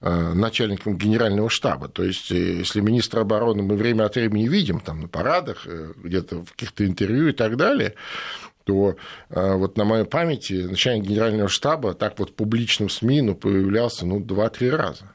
э, 0.00 0.32
начальником 0.34 0.96
генерального 0.96 1.50
штаба. 1.50 1.88
То 1.88 2.04
есть, 2.04 2.30
э, 2.30 2.58
если 2.58 2.80
министра 2.80 3.20
обороны 3.22 3.62
мы 3.62 3.76
время 3.76 4.04
от 4.04 4.14
времени 4.14 4.48
видим 4.48 4.80
там, 4.80 5.00
на 5.00 5.08
парадах, 5.08 5.66
где-то 5.66 6.44
в 6.44 6.52
каких-то 6.52 6.86
интервью 6.86 7.28
и 7.28 7.32
так 7.32 7.56
далее, 7.56 7.94
то 8.68 8.96
а, 9.30 9.56
вот 9.56 9.78
на 9.78 9.86
моей 9.86 10.04
памяти 10.04 10.66
начальник 10.68 11.06
генерального 11.06 11.48
штаба 11.48 11.94
так 11.94 12.18
вот 12.18 12.30
в 12.30 12.34
публичном 12.34 12.90
СМИ 12.90 13.22
ну, 13.22 13.34
появлялся 13.34 14.04
ну, 14.04 14.20
2-3 14.20 14.70
раза, 14.76 15.14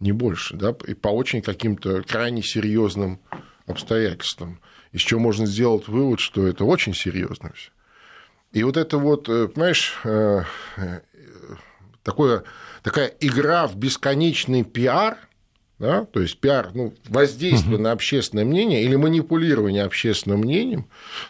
не 0.00 0.12
больше, 0.12 0.54
да, 0.54 0.76
и 0.86 0.92
по 0.92 1.08
очень 1.08 1.40
каким-то 1.40 2.02
крайне 2.02 2.42
серьезным 2.42 3.20
обстоятельствам. 3.66 4.60
Из 4.92 5.00
чего 5.00 5.18
можно 5.18 5.46
сделать 5.46 5.88
вывод, 5.88 6.20
что 6.20 6.46
это 6.46 6.66
очень 6.66 6.92
серьезно 6.92 7.52
все. 7.54 7.70
И 8.52 8.62
вот 8.62 8.76
это 8.76 8.98
вот, 8.98 9.30
э, 9.30 9.48
понимаешь, 9.48 9.98
э, 10.04 10.42
э, 10.76 11.00
такое, 12.02 12.44
такая 12.82 13.06
игра 13.18 13.66
в 13.66 13.76
бесконечный 13.76 14.62
пиар– 14.62 15.16
да, 15.78 16.04
то 16.04 16.20
есть 16.20 16.38
пиар, 16.38 16.70
ну, 16.74 16.94
воздействие 17.08 17.78
на 17.78 17.92
общественное 17.92 18.44
мнение 18.44 18.82
или 18.84 18.94
манипулирование 18.96 19.82
общественным 19.82 20.40
мнением, 20.40 20.84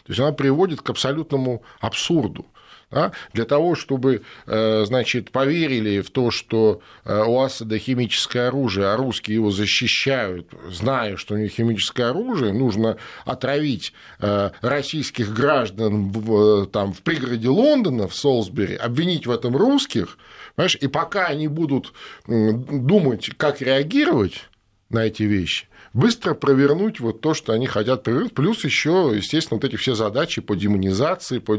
то 0.04 0.10
есть 0.10 0.20
она 0.20 0.32
приводит 0.32 0.82
к 0.82 0.90
абсолютному 0.90 1.62
абсурду. 1.80 2.46
Да, 2.94 3.10
для 3.32 3.44
того, 3.44 3.74
чтобы 3.74 4.22
э, 4.46 4.84
значит, 4.86 5.32
поверили 5.32 6.00
в 6.00 6.10
то, 6.10 6.30
что 6.30 6.80
э, 7.04 7.24
у 7.26 7.40
Асада 7.40 7.76
химическое 7.76 8.46
оружие, 8.46 8.86
а 8.86 8.96
русские 8.96 9.34
его 9.34 9.50
защищают, 9.50 10.52
зная, 10.70 11.16
что 11.16 11.34
у 11.34 11.36
них 11.36 11.50
химическое 11.50 12.10
оружие, 12.10 12.52
нужно 12.52 12.96
отравить 13.24 13.92
э, 14.20 14.50
российских 14.60 15.34
граждан 15.34 16.12
в, 16.12 16.66
там, 16.66 16.92
в 16.92 17.02
пригороде 17.02 17.48
Лондона, 17.48 18.06
в 18.06 18.14
Солсбери, 18.14 18.76
обвинить 18.76 19.26
в 19.26 19.32
этом 19.32 19.56
русских, 19.56 20.16
Понимаешь? 20.54 20.76
И 20.80 20.86
пока 20.86 21.26
они 21.26 21.48
будут 21.48 21.92
думать, 22.28 23.30
как 23.36 23.60
реагировать, 23.60 24.44
на 24.90 25.06
эти 25.06 25.24
вещи 25.24 25.66
быстро 25.94 26.34
провернуть 26.34 27.00
вот 27.00 27.20
то, 27.20 27.32
что 27.32 27.52
они 27.52 27.66
хотят 27.66 28.02
провернуть, 28.02 28.34
плюс 28.34 28.64
еще, 28.64 29.12
естественно, 29.14 29.58
вот 29.62 29.64
эти 29.64 29.76
все 29.76 29.94
задачи 29.94 30.40
по 30.40 30.56
демонизации, 30.56 31.38
по 31.38 31.56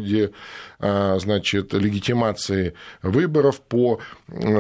а, 0.79 1.17
значит, 1.19 1.73
легитимации 1.73 2.73
выборов, 3.01 3.61
по 3.61 3.99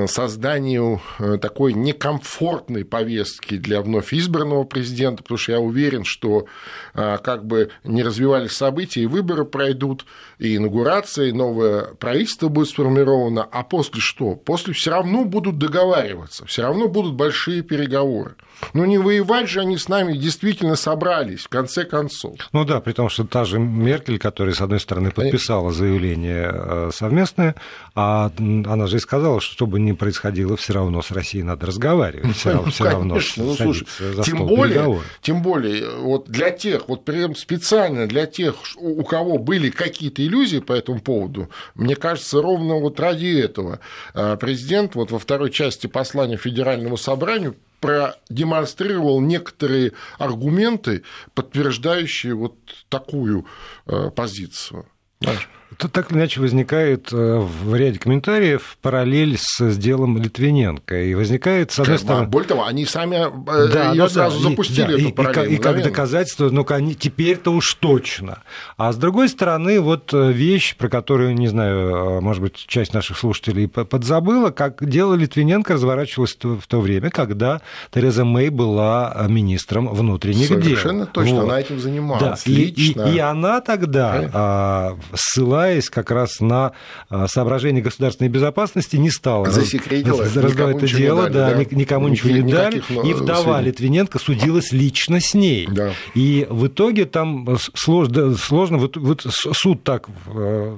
созданию 0.07 1.01
э, 1.19 1.37
такой 1.41 1.73
некомфортной 1.73 2.85
повестки 2.85 3.57
для 3.57 3.81
вновь 3.81 4.13
избранного 4.13 4.63
президента, 4.63 5.23
потому 5.23 5.37
что 5.37 5.51
я 5.51 5.59
уверен, 5.59 6.05
что 6.05 6.45
а, 6.93 7.17
как 7.17 7.45
бы 7.45 7.69
не 7.83 8.01
развивались 8.01 8.53
события, 8.53 9.01
и 9.01 9.07
выборы 9.07 9.43
пройдут, 9.43 10.05
и 10.39 10.55
инаугурация, 10.55 11.27
и 11.27 11.31
новое 11.33 11.93
правительство 11.95 12.47
будет 12.47 12.69
сформировано, 12.69 13.43
а 13.43 13.63
после 13.63 13.99
что? 13.99 14.35
После 14.35 14.73
все 14.73 14.91
равно 14.91 15.25
будут 15.25 15.57
договариваться, 15.57 16.45
все 16.45 16.61
равно 16.61 16.87
будут 16.87 17.15
большие 17.15 17.61
переговоры. 17.61 18.35
Но 18.73 18.85
не 18.85 18.97
воевать 18.97 19.49
же 19.49 19.64
они 19.65 19.77
с 19.77 19.89
нами 19.89 20.13
действительно 20.13 20.75
собрались, 20.75 21.41
в 21.41 21.49
конце 21.49 21.83
концов. 21.83 22.35
Ну 22.53 22.63
да, 22.63 22.79
при 22.79 22.93
том, 22.93 23.09
что 23.09 23.25
та 23.25 23.45
же 23.45 23.59
Меркель, 23.59 24.19
которая, 24.19 24.53
с 24.53 24.61
одной 24.61 24.79
стороны, 24.79 25.11
подписала 25.11 25.73
заявление 25.73 26.51
э, 26.53 26.89
совместное, 26.93 27.55
а 27.95 28.31
она 28.37 28.87
же 28.87 28.97
и 28.97 28.99
сказала, 28.99 29.41
что 29.41 29.55
что 29.55 29.67
бы 29.67 29.79
ни 29.79 29.93
происходило, 29.93 30.55
все 30.57 30.73
равно 30.73 31.01
с 31.01 31.09
Россией 31.09 31.43
надо 31.43 31.65
разговаривать, 31.65 32.35
все 32.35 32.51
равно, 32.51 32.71
все 32.71 32.83
равно 32.83 33.15
ну, 33.37 33.55
слушай, 33.55 33.87
тем 34.23 34.45
более, 34.45 35.01
тем 35.21 35.41
более, 35.41 35.89
вот 35.97 36.29
для 36.29 36.51
тех, 36.51 36.87
вот 36.87 37.03
прям 37.03 37.35
специально 37.35 38.05
для 38.05 38.27
тех, 38.27 38.55
у 38.75 39.03
кого 39.03 39.39
были 39.39 39.71
какие-то 39.71 40.23
иллюзии 40.23 40.59
по 40.59 40.73
этому 40.73 40.99
поводу, 40.99 41.49
мне 41.73 41.95
кажется, 41.95 42.41
ровно 42.41 42.75
вот 42.75 42.99
ради 42.99 43.39
этого 43.39 43.79
э, 44.13 44.37
президент 44.39 44.93
вот 44.93 45.09
во 45.09 45.17
второй 45.17 45.49
части 45.49 45.87
послания 45.87 46.37
Федеральному 46.37 46.97
собранию 46.97 47.55
продемонстрировал 47.85 49.21
некоторые 49.21 49.93
аргументы, 50.17 51.03
подтверждающие 51.33 52.33
вот 52.33 52.55
такую 52.89 53.45
э, 53.85 54.09
позицию. 54.09 54.87
Знаешь? 55.21 55.49
Тут 55.77 55.91
так 55.91 56.11
или 56.11 56.19
иначе 56.19 56.39
возникает 56.39 57.11
э, 57.11 57.39
в 57.39 57.75
ряде 57.75 57.99
комментариев 57.99 58.77
параллель 58.81 59.37
с 59.37 59.77
делом 59.77 60.17
Литвиненко. 60.17 61.03
И 61.03 61.15
возникает, 61.15 61.71
с 61.71 61.79
одной 61.79 61.99
стороны... 61.99 62.27
Более 62.27 62.47
того, 62.47 62.65
они 62.65 62.85
сами 62.85 63.15
э, 63.15 63.71
да, 63.71 63.91
ее 63.91 64.03
да, 64.03 64.09
сразу 64.09 64.41
да, 64.41 64.49
запустили, 64.49 64.97
и, 64.97 65.01
эту 65.01 65.15
параллель. 65.15 65.51
И, 65.51 65.55
и 65.55 65.57
как 65.57 65.83
доказательство, 65.83 66.49
ну, 66.49 66.65
они, 66.69 66.95
теперь-то 66.95 67.51
уж 67.51 67.73
точно. 67.75 68.43
А 68.77 68.93
с 68.93 68.97
другой 68.97 69.27
стороны, 69.27 69.81
вот 69.81 70.13
э, 70.13 70.31
вещь, 70.31 70.75
про 70.75 70.87
которую, 70.87 71.35
не 71.35 71.47
знаю, 71.47 72.21
может 72.21 72.41
быть, 72.41 72.55
часть 72.55 72.93
наших 72.93 73.17
слушателей 73.17 73.67
подзабыла, 73.67 74.51
как 74.51 74.87
дело 74.87 75.15
Литвиненко 75.15 75.73
разворачивалось 75.73 76.37
в 76.41 76.67
то 76.67 76.79
время, 76.79 77.09
когда 77.09 77.61
Тереза 77.91 78.23
Мэй 78.23 78.49
была 78.49 79.25
министром 79.27 79.89
внутренних 79.89 80.47
Совершенно 80.47 80.61
дел. 80.61 80.77
Совершенно 80.77 81.05
точно, 81.07 81.35
вот. 81.35 81.43
она 81.43 81.59
этим 81.59 81.79
занималась. 81.79 82.43
Да. 82.43 82.51
Лично. 82.51 83.01
И, 83.01 83.11
и, 83.11 83.15
и 83.15 83.19
она 83.19 83.61
тогда, 83.61 84.29
а, 84.33 84.97
ссылалась 85.13 85.64
ссылаясь 85.65 85.89
как 85.89 86.11
раз 86.11 86.39
на 86.39 86.73
а, 87.09 87.27
соображения 87.27 87.81
государственной 87.81 88.29
безопасности, 88.29 88.97
не 88.97 89.09
стала 89.09 89.45
раздавать 89.45 90.77
это 90.77 90.87
дело, 90.87 91.29
да, 91.29 91.53
да, 91.53 91.63
никому 91.71 92.07
ничего 92.07 92.31
не 92.31 92.51
дали, 92.51 92.83
и 93.05 93.13
вдова 93.13 93.61
Литвиненко 93.61 94.19
судилась 94.19 94.71
лично 94.71 95.19
с 95.19 95.33
ней. 95.33 95.67
Да. 95.69 95.93
И 96.13 96.45
в 96.49 96.67
итоге 96.67 97.05
там 97.05 97.57
сложно, 97.73 98.35
сложно 98.35 98.77
вот, 98.77 98.97
вот 98.97 99.21
суд 99.21 99.83
так 99.83 100.07
э, 100.27 100.77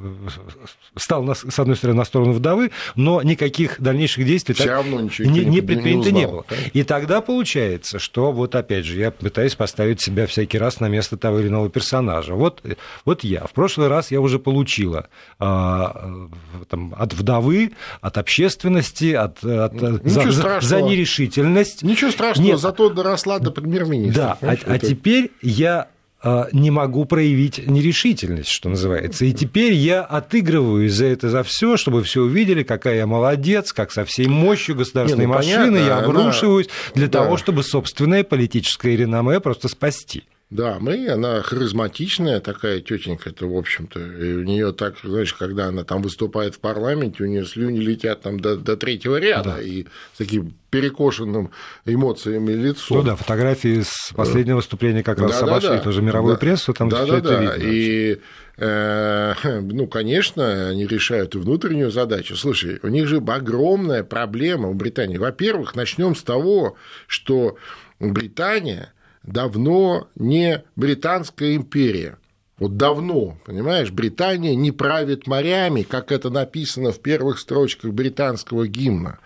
стал, 0.95 1.27
с 1.35 1.59
одной 1.59 1.75
стороны, 1.75 1.97
на 1.97 2.05
сторону 2.05 2.33
вдовы, 2.33 2.71
но 2.95 3.21
никаких 3.21 3.79
дальнейших 3.81 4.25
действий 4.25 4.55
Все 4.55 4.65
так 4.65 4.85
не, 5.19 5.45
не 5.45 5.61
предпринято 5.61 6.11
не, 6.11 6.21
не 6.21 6.27
было. 6.27 6.45
И 6.73 6.83
тогда 6.83 7.21
получается, 7.21 7.99
что 7.99 8.31
вот 8.31 8.55
опять 8.55 8.85
же, 8.85 8.99
я 8.99 9.11
пытаюсь 9.11 9.55
поставить 9.55 10.01
себя 10.01 10.27
всякий 10.27 10.57
раз 10.57 10.79
на 10.79 10.87
место 10.87 11.17
того 11.17 11.39
или 11.39 11.47
иного 11.47 11.69
персонажа. 11.69 12.33
Вот, 12.33 12.61
вот 13.05 13.23
я. 13.23 13.45
В 13.45 13.51
прошлый 13.51 13.87
раз 13.87 14.11
я 14.11 14.21
уже 14.21 14.39
получил 14.39 14.66
получила 14.67 15.07
а, 15.39 16.27
там, 16.69 16.93
от 16.97 17.13
вдовы, 17.13 17.71
от 18.01 18.17
общественности, 18.17 19.13
от, 19.13 19.43
от, 19.43 19.73
за, 20.03 20.59
за 20.61 20.81
нерешительность. 20.81 21.83
Ничего 21.83 22.11
страшного, 22.11 22.47
Нет. 22.47 22.59
зато 22.59 22.89
доросла 22.89 23.39
до 23.39 23.51
премьер-министра. 23.51 24.37
Да, 24.41 24.47
а, 24.49 24.55
а 24.65 24.79
теперь 24.79 25.31
я 25.41 25.87
а, 26.21 26.47
не 26.51 26.69
могу 26.69 27.05
проявить 27.05 27.65
нерешительность, 27.65 28.49
что 28.49 28.69
называется. 28.69 29.23
И 29.23 29.31
теперь 29.31 29.73
я 29.73 30.01
отыгрываю 30.01 30.89
за 30.89 31.05
это 31.05 31.29
за 31.29 31.43
все, 31.43 31.77
чтобы 31.77 32.03
все 32.03 32.21
увидели, 32.21 32.63
какая 32.63 32.97
я 32.97 33.07
молодец, 33.07 33.71
как 33.71 33.91
со 33.91 34.03
всей 34.03 34.27
мощью 34.27 34.75
государственной 34.75 35.25
Не, 35.25 35.27
ну, 35.27 35.33
машины 35.33 35.79
понятно, 35.79 35.87
я 35.87 35.97
обрушиваюсь 35.99 36.67
она... 36.67 36.93
для 36.95 37.07
да. 37.07 37.23
того, 37.23 37.37
чтобы 37.37 37.63
собственное 37.63 38.23
политическое 38.23 38.97
реноме 38.97 39.39
просто 39.39 39.69
спасти. 39.69 40.23
Да, 40.49 40.77
мы, 40.79 41.09
она 41.09 41.41
харизматичная 41.41 42.39
такая 42.39 42.79
тетенька, 42.79 43.31
это 43.31 43.45
в 43.45 43.57
общем-то, 43.57 43.99
и 43.99 44.33
у 44.33 44.43
нее 44.43 44.71
так, 44.71 44.95
знаешь, 45.03 45.33
когда 45.33 45.65
она 45.65 45.83
там 45.83 46.01
выступает 46.01 46.55
в 46.55 46.59
парламенте, 46.59 47.23
у 47.23 47.27
нее 47.27 47.45
слюни 47.45 47.79
летят 47.79 48.21
там 48.21 48.39
до, 48.39 48.55
до 48.55 48.77
третьего 48.77 49.17
ряда, 49.17 49.55
да. 49.57 49.61
и 49.61 49.83
с 50.13 50.17
таким 50.17 50.53
перекошенным 50.69 51.51
эмоциями 51.85 52.53
лицом. 52.53 52.99
Ну 52.99 53.03
да, 53.03 53.17
фотографии 53.17 53.81
с 53.81 54.13
последнего 54.15 54.57
выступления 54.57 55.03
как 55.03 55.19
раз 55.19 55.37
да, 55.37 55.45
обошли 55.45 55.69
да, 55.69 55.79
тоже 55.79 56.01
мировую 56.01 56.35
да, 56.35 56.39
прессу, 56.39 56.73
там 56.73 56.87
да, 56.87 57.05
да, 57.05 57.19
да. 57.19 57.39
видно. 57.41 57.53
И, 57.61 58.21
э, 58.55 59.33
ну, 59.61 59.87
конечно, 59.87 60.69
они 60.69 60.87
решают 60.87 61.35
и 61.35 61.39
внутреннюю 61.39 61.91
задачу. 61.91 62.37
Слушай, 62.37 62.79
у 62.83 62.87
них 62.87 63.07
же 63.07 63.17
огромная 63.17 64.05
проблема 64.05 64.69
у 64.69 64.73
Британии. 64.73 65.17
Во-первых, 65.17 65.75
начнем 65.75 66.15
с 66.15 66.23
того, 66.23 66.77
что 67.05 67.57
Британия 67.99 68.93
давно 69.27 70.07
не 70.15 70.63
Британская 70.75 71.55
империя. 71.55 72.17
Вот 72.57 72.75
давно, 72.75 73.37
понимаешь, 73.45 73.91
Британия 73.91 74.55
не 74.55 74.71
правит 74.71 75.27
морями, 75.27 75.83
как 75.83 76.11
это 76.11 76.31
написано 76.31 76.91
в 76.91 76.99
первых 76.99 77.37
строчках 77.37 77.91
британского 77.91 78.67
гимна. 78.67 79.19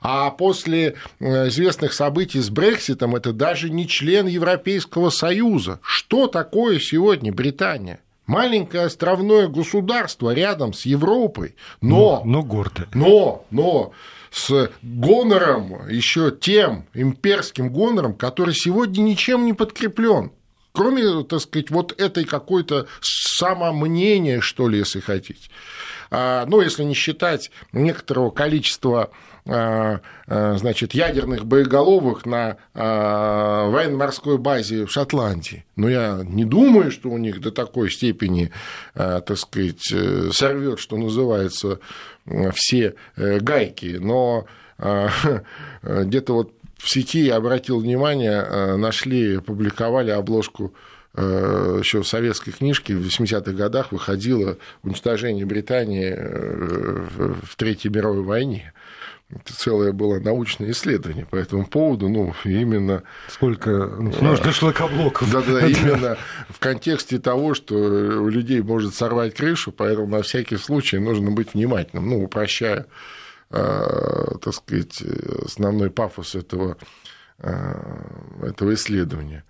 А 0.00 0.30
после 0.30 0.94
э, 1.20 1.48
известных 1.48 1.92
событий 1.92 2.40
с 2.40 2.48
Брекситом 2.48 3.14
это 3.14 3.34
даже 3.34 3.68
не 3.68 3.86
член 3.86 4.26
Европейского 4.26 5.10
Союза. 5.10 5.80
Что 5.82 6.28
такое 6.28 6.78
сегодня 6.80 7.30
Британия? 7.30 8.00
Маленькое 8.26 8.84
островное 8.84 9.48
государство 9.48 10.32
рядом 10.32 10.72
с 10.72 10.86
Европой, 10.86 11.56
но... 11.82 12.22
Но, 12.24 12.38
но 12.38 12.42
гордое. 12.42 12.88
Но, 12.94 13.44
но 13.50 13.92
с 14.32 14.70
гонором, 14.82 15.88
еще 15.88 16.30
тем 16.30 16.86
имперским 16.94 17.70
гонором, 17.70 18.14
который 18.14 18.54
сегодня 18.54 19.02
ничем 19.02 19.44
не 19.44 19.52
подкреплен. 19.52 20.32
Кроме, 20.72 21.22
так 21.24 21.40
сказать, 21.40 21.70
вот 21.70 22.00
этой 22.00 22.24
какой-то 22.24 22.86
самомнения, 23.02 24.40
что 24.40 24.68
ли, 24.68 24.78
если 24.78 25.00
хотите. 25.00 25.50
А, 26.10 26.46
ну, 26.46 26.62
если 26.62 26.82
не 26.82 26.94
считать 26.94 27.50
некоторого 27.72 28.30
количества 28.30 29.10
значит, 29.44 30.94
ядерных 30.94 31.46
боеголовок 31.46 32.26
на 32.26 32.58
военно-морской 32.74 34.38
базе 34.38 34.86
в 34.86 34.92
Шотландии. 34.92 35.64
Но 35.74 35.88
я 35.88 36.20
не 36.24 36.44
думаю, 36.44 36.92
что 36.92 37.10
у 37.10 37.18
них 37.18 37.40
до 37.40 37.50
такой 37.50 37.90
степени, 37.90 38.52
так 38.94 39.36
сказать, 39.36 39.92
э, 39.92 40.30
сорвет, 40.32 40.78
что 40.78 40.96
называется, 40.96 41.80
все 42.54 42.94
э, 43.16 43.38
гайки, 43.40 43.98
но 44.00 44.46
э, 44.78 45.08
где-то 45.82 46.34
вот 46.34 46.52
в 46.78 46.88
сети 46.90 47.20
я 47.20 47.36
обратил 47.36 47.80
внимание, 47.80 48.44
э, 48.44 48.76
нашли, 48.76 49.36
опубликовали 49.36 50.10
обложку 50.10 50.74
еще 51.14 52.00
в 52.00 52.08
советской 52.08 52.52
книжке 52.52 52.96
в 52.96 53.06
80-х 53.06 53.52
годах 53.52 53.92
выходило 53.92 54.56
уничтожение 54.82 55.44
Британии 55.44 56.10
в 56.10 57.54
Третьей 57.56 57.90
мировой 57.90 58.22
войне. 58.22 58.72
Целое 59.44 59.92
было 59.92 60.18
научное 60.18 60.70
исследование 60.72 61.26
по 61.26 61.36
этому 61.36 61.66
поводу, 61.66 62.08
ну, 62.08 62.34
именно... 62.44 63.02
Сколько 63.28 63.70
нужно 63.70 64.52
шлакоблоков. 64.52 65.30
Да-да, 65.30 65.66
именно 65.66 66.16
в 66.48 66.58
контексте 66.58 67.18
того, 67.18 67.54
что 67.54 67.74
у 67.74 68.28
людей 68.28 68.60
может 68.62 68.94
сорвать 68.94 69.34
крышу, 69.34 69.72
поэтому 69.72 70.06
на 70.06 70.22
всякий 70.22 70.56
случай 70.56 70.98
нужно 70.98 71.30
быть 71.30 71.54
внимательным, 71.54 72.08
ну, 72.08 72.22
упрощая, 72.22 72.86
а, 73.50 74.38
так 74.38 74.54
сказать, 74.54 75.02
основной 75.44 75.90
пафос 75.90 76.34
этого, 76.34 76.76
а, 77.38 78.42
этого 78.42 78.74
исследования. 78.74 79.44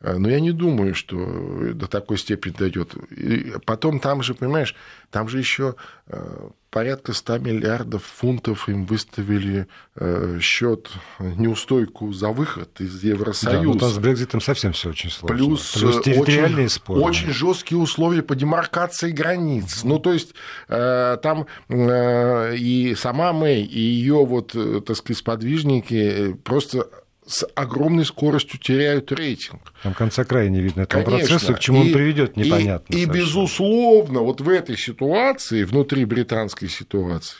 Э, 0.00 0.16
но 0.16 0.28
я 0.28 0.40
не 0.40 0.52
думаю, 0.52 0.94
что 0.94 1.72
до 1.74 1.86
такой 1.86 2.18
степени 2.18 2.52
дойдет. 2.52 2.94
И 3.10 3.54
потом 3.64 4.00
там 4.00 4.22
же, 4.22 4.34
понимаешь, 4.34 4.74
там 5.10 5.28
же 5.28 5.38
еще 5.38 5.74
э, 6.06 6.50
порядка 6.70 7.12
100 7.12 7.38
миллиардов 7.38 8.04
фунтов 8.04 8.68
им 8.68 8.84
выставили 8.84 9.66
э, 9.96 10.38
счет 10.40 10.90
неустойку 11.18 12.12
за 12.12 12.28
выход 12.28 12.80
из 12.80 13.02
Евросоюза. 13.02 13.58
Да, 13.58 13.62
ну, 13.62 13.74
там 13.78 13.90
с 13.90 13.98
Брекзитом 13.98 14.40
совсем 14.40 14.72
все 14.72 14.90
очень 14.90 15.10
сложно. 15.10 15.36
Плюс, 15.36 15.72
Плюс 15.72 16.02
территориальные 16.02 16.66
очень, 16.66 16.74
споры. 16.74 17.00
Очень 17.00 17.30
жесткие 17.30 17.78
условия 17.78 18.22
по 18.22 18.34
демаркации 18.34 19.10
границ. 19.10 19.82
Ну, 19.84 19.98
то 19.98 20.12
есть 20.12 20.34
там 20.68 21.46
и 21.78 22.94
сама 22.96 23.32
Мэй, 23.32 23.64
и 23.64 23.80
ее 23.80 24.24
вот, 24.24 24.52
так 24.84 24.96
сказать, 24.96 25.18
сподвижники 25.18 26.36
просто 26.44 26.88
с 27.28 27.46
огромной 27.54 28.06
скоростью 28.06 28.58
теряют 28.58 29.12
рейтинг. 29.12 29.72
Там 29.82 29.94
конца 29.94 30.24
края 30.24 30.48
не 30.48 30.60
видно 30.60 30.82
этому 30.82 31.04
Конечно. 31.04 31.28
процессу, 31.28 31.54
к 31.54 31.60
чему 31.60 31.82
и, 31.82 31.86
он 31.88 31.92
приведет, 31.92 32.36
непонятно. 32.36 32.94
И, 32.94 33.02
и 33.02 33.04
безусловно, 33.04 34.20
вот 34.20 34.40
в 34.40 34.48
этой 34.48 34.78
ситуации, 34.78 35.64
внутри 35.64 36.04
британской 36.06 36.68
ситуации, 36.68 37.36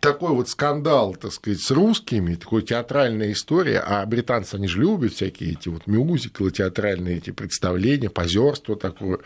такой 0.00 0.30
вот 0.30 0.48
скандал, 0.48 1.14
так 1.14 1.32
сказать, 1.32 1.60
с 1.60 1.70
русскими, 1.70 2.34
такой 2.34 2.62
театральная 2.62 3.32
история, 3.32 3.80
а 3.80 4.04
британцы, 4.06 4.54
они 4.54 4.66
же 4.66 4.80
любят 4.80 5.12
всякие 5.12 5.52
эти 5.52 5.68
вот 5.68 5.86
мюзиклы, 5.86 6.50
театральные 6.50 7.18
эти 7.18 7.30
представления, 7.30 8.08
позерство 8.08 8.76
такое, 8.76 9.18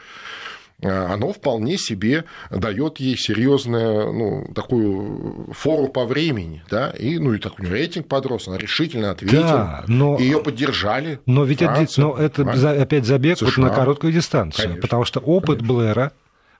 оно 0.88 1.32
вполне 1.32 1.78
себе 1.78 2.24
дает 2.50 2.98
ей 2.98 3.16
серьезную, 3.16 4.12
ну, 4.12 4.52
такую 4.54 5.52
фору 5.52 5.88
по 5.88 6.04
времени, 6.04 6.62
да, 6.70 6.90
и, 6.90 7.18
ну, 7.18 7.34
и 7.34 7.38
так 7.38 7.58
у 7.58 7.62
нее 7.62 7.72
рейтинг 7.72 8.08
подрос, 8.08 8.48
она 8.48 8.58
решительно 8.58 9.10
ответила, 9.10 9.42
да, 9.42 9.84
но... 9.86 10.18
ее 10.18 10.40
поддержали. 10.40 11.20
Но 11.26 11.44
ведь 11.44 11.60
Франция, 11.60 12.04
но 12.04 12.16
это 12.16 12.42
а? 12.42 12.82
опять 12.82 13.04
забег 13.04 13.40
вот 13.40 13.56
на 13.56 13.70
короткую 13.70 14.12
дистанцию, 14.12 14.64
Конечно. 14.64 14.82
потому 14.82 15.04
что 15.04 15.20
опыт 15.20 15.58
Конечно. 15.58 15.74
Блэра 15.74 16.12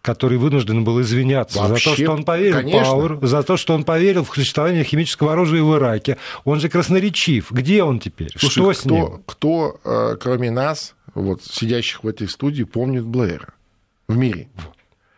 который 0.05 0.37
вынужден 0.37 0.85
был 0.85 1.01
извиняться 1.01 1.61
Вообще, 1.61 1.91
за 1.91 1.97
то, 1.97 2.03
что 2.03 2.13
он 2.13 2.25
поверил 2.25 2.57
конечно. 2.57 2.85
Пауэр, 2.85 3.19
за 3.27 3.43
то, 3.43 3.57
что 3.57 3.75
он 3.75 3.85
поверил 3.85 4.23
в 4.23 4.29
существование 4.35 4.85
химического 4.85 5.33
оружия 5.33 5.63
в 5.63 5.75
Ираке. 5.75 6.19
Он 6.45 6.61
же 6.61 6.69
красноречив. 6.69 7.51
Где 7.51 7.83
он 7.83 8.01
теперь? 8.01 8.31
Слушай, 8.37 8.53
что 8.53 8.73
с 8.75 8.81
кто, 8.81 8.95
ним? 8.95 9.23
Кто, 9.25 9.81
э, 9.83 10.17
кроме 10.21 10.51
нас, 10.51 10.95
вот, 11.15 11.43
сидящих 11.43 12.05
в 12.05 12.09
этой 12.09 12.29
студии, 12.29 12.65
помнит 12.65 13.05
Блэра 13.05 13.55
в 14.09 14.17
мире? 14.17 14.49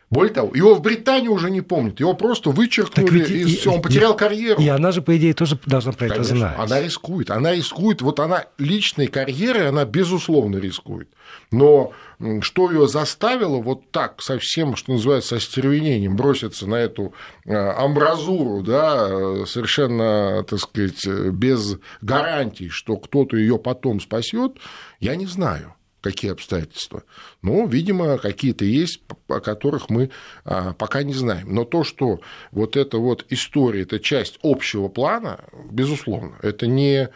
Более 0.08 0.32
того, 0.32 0.54
его 0.54 0.76
в 0.76 0.82
Британии 0.82 1.26
уже 1.26 1.50
не 1.50 1.62
помнят, 1.62 1.98
его 1.98 2.14
просто 2.14 2.50
вычеркнули, 2.50 3.10
ведь, 3.10 3.30
и, 3.30 3.64
и 3.64 3.68
он 3.68 3.82
потерял 3.82 4.14
и, 4.14 4.16
карьеру. 4.16 4.62
И 4.62 4.68
она 4.68 4.92
же, 4.92 5.02
по 5.02 5.16
идее, 5.16 5.34
тоже 5.34 5.58
должна 5.66 5.90
про 5.90 6.08
Конечно, 6.08 6.20
это 6.20 6.38
знать. 6.38 6.54
Она 6.58 6.80
рискует, 6.80 7.30
она 7.32 7.52
рискует, 7.52 8.02
вот 8.02 8.20
она 8.20 8.44
личной 8.56 9.08
карьерой, 9.08 9.68
она 9.68 9.84
безусловно 9.84 10.58
рискует. 10.58 11.08
Но 11.50 11.92
что 12.40 12.70
ее 12.70 12.86
заставило 12.86 13.60
вот 13.60 13.90
так 13.90 14.22
совсем, 14.22 14.76
что 14.76 14.92
называется, 14.92 15.36
остервенением 15.36 16.14
броситься 16.14 16.68
на 16.68 16.76
эту 16.76 17.12
а, 17.44 17.84
амбразуру, 17.84 18.62
да, 18.62 19.44
совершенно, 19.44 20.44
так 20.44 20.60
сказать, 20.60 21.04
без 21.04 21.78
гарантий, 22.00 22.68
что 22.68 22.96
кто-то 22.96 23.36
ее 23.36 23.58
потом 23.58 24.00
спасет, 24.00 24.58
я 25.00 25.16
не 25.16 25.26
знаю 25.26 25.75
какие 26.06 26.30
обстоятельства. 26.30 27.02
Ну, 27.42 27.66
видимо, 27.66 28.18
какие-то 28.18 28.64
есть, 28.64 29.00
о 29.28 29.40
которых 29.40 29.90
мы 29.90 30.10
а, 30.44 30.72
пока 30.72 31.02
не 31.02 31.14
знаем. 31.14 31.52
Но 31.52 31.64
то, 31.64 31.82
что 31.82 32.20
вот 32.52 32.76
эта 32.76 32.98
вот 32.98 33.26
история, 33.28 33.82
это 33.82 33.98
часть 33.98 34.38
общего 34.42 34.86
плана, 34.86 35.40
безусловно, 35.70 36.36
это 36.42 36.68
не 36.68 37.10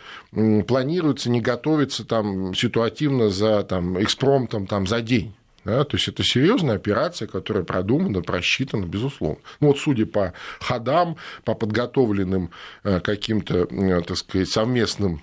планируется, 0.66 1.30
не 1.30 1.40
готовится 1.40 2.04
там 2.04 2.52
ситуативно 2.54 3.30
за 3.30 3.62
там, 3.62 4.02
экспромтом 4.02 4.66
там, 4.66 4.88
за 4.88 5.00
день. 5.00 5.34
Да, 5.64 5.84
то 5.84 5.98
есть 5.98 6.08
это 6.08 6.24
серьезная 6.24 6.76
операция, 6.76 7.28
которая 7.28 7.64
продумана, 7.64 8.22
просчитана, 8.22 8.86
безусловно. 8.86 9.40
Ну 9.60 9.68
вот 9.68 9.78
судя 9.78 10.06
по 10.06 10.32
ходам, 10.58 11.16
по 11.44 11.54
подготовленным 11.54 12.50
э, 12.82 13.00
каким-то, 13.00 13.68
э, 13.70 14.00
так 14.00 14.16
сказать, 14.16 14.48
совместным 14.48 15.20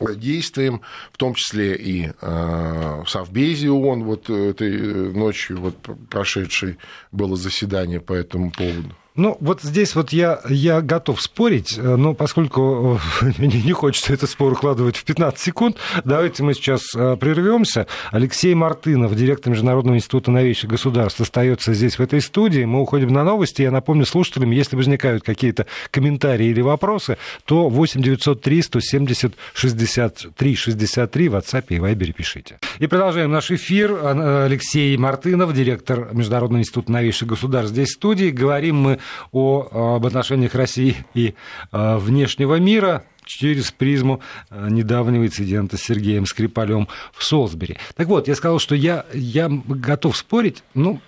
действием, 0.00 0.82
в 1.12 1.16
том 1.16 1.34
числе 1.34 1.76
и 1.76 2.06
э, 2.06 3.02
в 3.04 3.08
Совбезе 3.08 3.70
ООН 3.70 4.04
вот 4.04 4.30
этой 4.30 5.12
ночью 5.12 5.60
вот 5.60 5.76
прошедшей 6.10 6.78
было 7.12 7.36
заседание 7.36 8.00
по 8.00 8.12
этому 8.12 8.50
поводу. 8.50 8.94
Ну, 9.16 9.36
вот 9.38 9.62
здесь 9.62 9.94
вот 9.94 10.12
я, 10.12 10.40
я 10.48 10.80
готов 10.80 11.22
спорить, 11.22 11.78
э, 11.78 11.94
но 11.94 12.14
поскольку 12.14 12.98
э, 13.22 13.32
мне 13.38 13.62
не 13.62 13.70
хочется 13.70 14.12
этот 14.12 14.28
спор 14.28 14.54
укладывать 14.54 14.96
в 14.96 15.04
15 15.04 15.38
секунд, 15.38 15.76
давайте 16.04 16.42
мы 16.42 16.52
сейчас 16.52 16.82
э, 16.96 17.16
прервемся. 17.16 17.86
Алексей 18.10 18.52
Мартынов, 18.56 19.14
директор 19.14 19.52
Международного 19.52 19.98
института 19.98 20.32
новейших 20.32 20.68
государств, 20.68 21.20
остается 21.20 21.74
здесь, 21.74 21.96
в 21.96 22.02
этой 22.02 22.20
студии. 22.20 22.64
Мы 22.64 22.80
уходим 22.80 23.12
на 23.12 23.22
новости. 23.22 23.62
Я 23.62 23.70
напомню 23.70 24.04
слушателям, 24.04 24.50
если 24.50 24.74
возникают 24.74 25.22
какие-то 25.22 25.66
комментарии 25.92 26.48
или 26.48 26.60
вопросы, 26.60 27.16
то 27.44 27.68
8 27.68 28.02
903 28.02 28.62
170 28.62 29.34
63 29.52 30.56
63 30.56 31.28
в 31.28 31.36
WhatsApp 31.36 31.66
и 31.68 31.76
Viber 31.76 32.12
пишите. 32.12 32.58
И 32.80 32.88
продолжаем 32.88 33.30
наш 33.30 33.52
эфир. 33.52 33.94
Алексей 34.04 34.96
Мартынов, 34.96 35.54
директор 35.54 36.08
Международного 36.12 36.62
института 36.62 36.90
новейших 36.90 37.28
государств, 37.28 37.70
здесь 37.70 37.90
в 37.90 37.92
студии. 37.92 38.30
Говорим 38.30 38.78
мы 38.78 38.98
о, 39.32 39.96
об 39.96 40.06
отношениях 40.06 40.54
России 40.54 40.96
и 41.14 41.34
э, 41.72 41.96
внешнего 41.96 42.56
мира 42.56 43.04
через 43.24 43.70
призму 43.70 44.20
э, 44.50 44.68
недавнего 44.70 45.26
инцидента 45.26 45.76
с 45.76 45.82
Сергеем 45.82 46.26
Скрипалем 46.26 46.88
в 47.12 47.24
Солсбери. 47.24 47.78
Так 47.96 48.08
вот, 48.08 48.28
я 48.28 48.34
сказал, 48.34 48.58
что 48.58 48.74
я, 48.74 49.06
я 49.12 49.48
готов 49.48 50.16
спорить, 50.16 50.62
ну, 50.74 51.00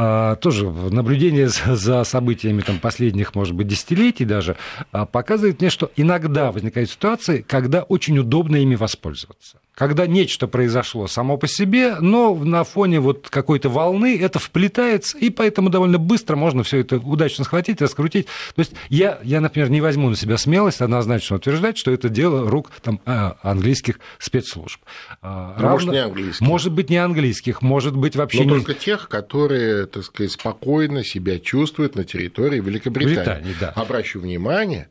а, 0.00 0.36
тоже 0.36 0.70
наблюдение 0.70 1.48
за 1.48 2.04
событиями 2.04 2.60
там, 2.62 2.78
последних, 2.78 3.34
может 3.34 3.54
быть, 3.54 3.66
десятилетий 3.66 4.24
даже, 4.24 4.56
показывает 4.92 5.60
мне, 5.60 5.70
что 5.70 5.90
иногда 5.96 6.52
возникают 6.52 6.88
ситуации, 6.88 7.42
когда 7.42 7.82
очень 7.82 8.16
удобно 8.18 8.56
ими 8.56 8.76
воспользоваться 8.76 9.58
когда 9.78 10.08
нечто 10.08 10.48
произошло 10.48 11.06
само 11.06 11.36
по 11.36 11.46
себе, 11.46 11.98
но 12.00 12.34
на 12.34 12.64
фоне 12.64 12.98
вот 12.98 13.28
какой-то 13.30 13.68
волны 13.68 14.20
это 14.20 14.40
вплетается, 14.40 15.16
и 15.16 15.30
поэтому 15.30 15.70
довольно 15.70 15.98
быстро 15.98 16.34
можно 16.34 16.64
все 16.64 16.78
это 16.78 16.96
удачно 16.96 17.44
схватить, 17.44 17.80
раскрутить. 17.80 18.26
То 18.56 18.58
есть 18.58 18.72
я, 18.88 19.20
я, 19.22 19.40
например, 19.40 19.70
не 19.70 19.80
возьму 19.80 20.10
на 20.10 20.16
себя 20.16 20.36
смелость 20.36 20.80
однозначно 20.80 21.36
утверждать, 21.36 21.78
что 21.78 21.92
это 21.92 22.08
дело 22.08 22.50
рук 22.50 22.72
там, 22.82 23.00
а, 23.06 23.36
английских 23.40 24.00
спецслужб. 24.18 24.80
А, 25.22 25.54
ну, 25.56 25.62
Равно, 25.62 25.70
может, 25.70 25.90
не 25.92 25.98
английских. 25.98 26.40
Может 26.40 26.72
быть, 26.72 26.90
не 26.90 26.96
английских, 26.96 27.62
может 27.62 27.96
быть, 27.96 28.16
вообще 28.16 28.38
но 28.38 28.44
не... 28.44 28.50
только 28.64 28.74
тех, 28.74 29.08
которые, 29.08 29.86
так 29.86 30.02
сказать, 30.02 30.32
спокойно 30.32 31.04
себя 31.04 31.38
чувствуют 31.38 31.94
на 31.94 32.02
территории 32.02 32.58
Великобритании. 32.58 33.14
Британии, 33.14 33.54
да. 33.60 33.68
Обращу 33.76 34.18
внимание, 34.18 34.88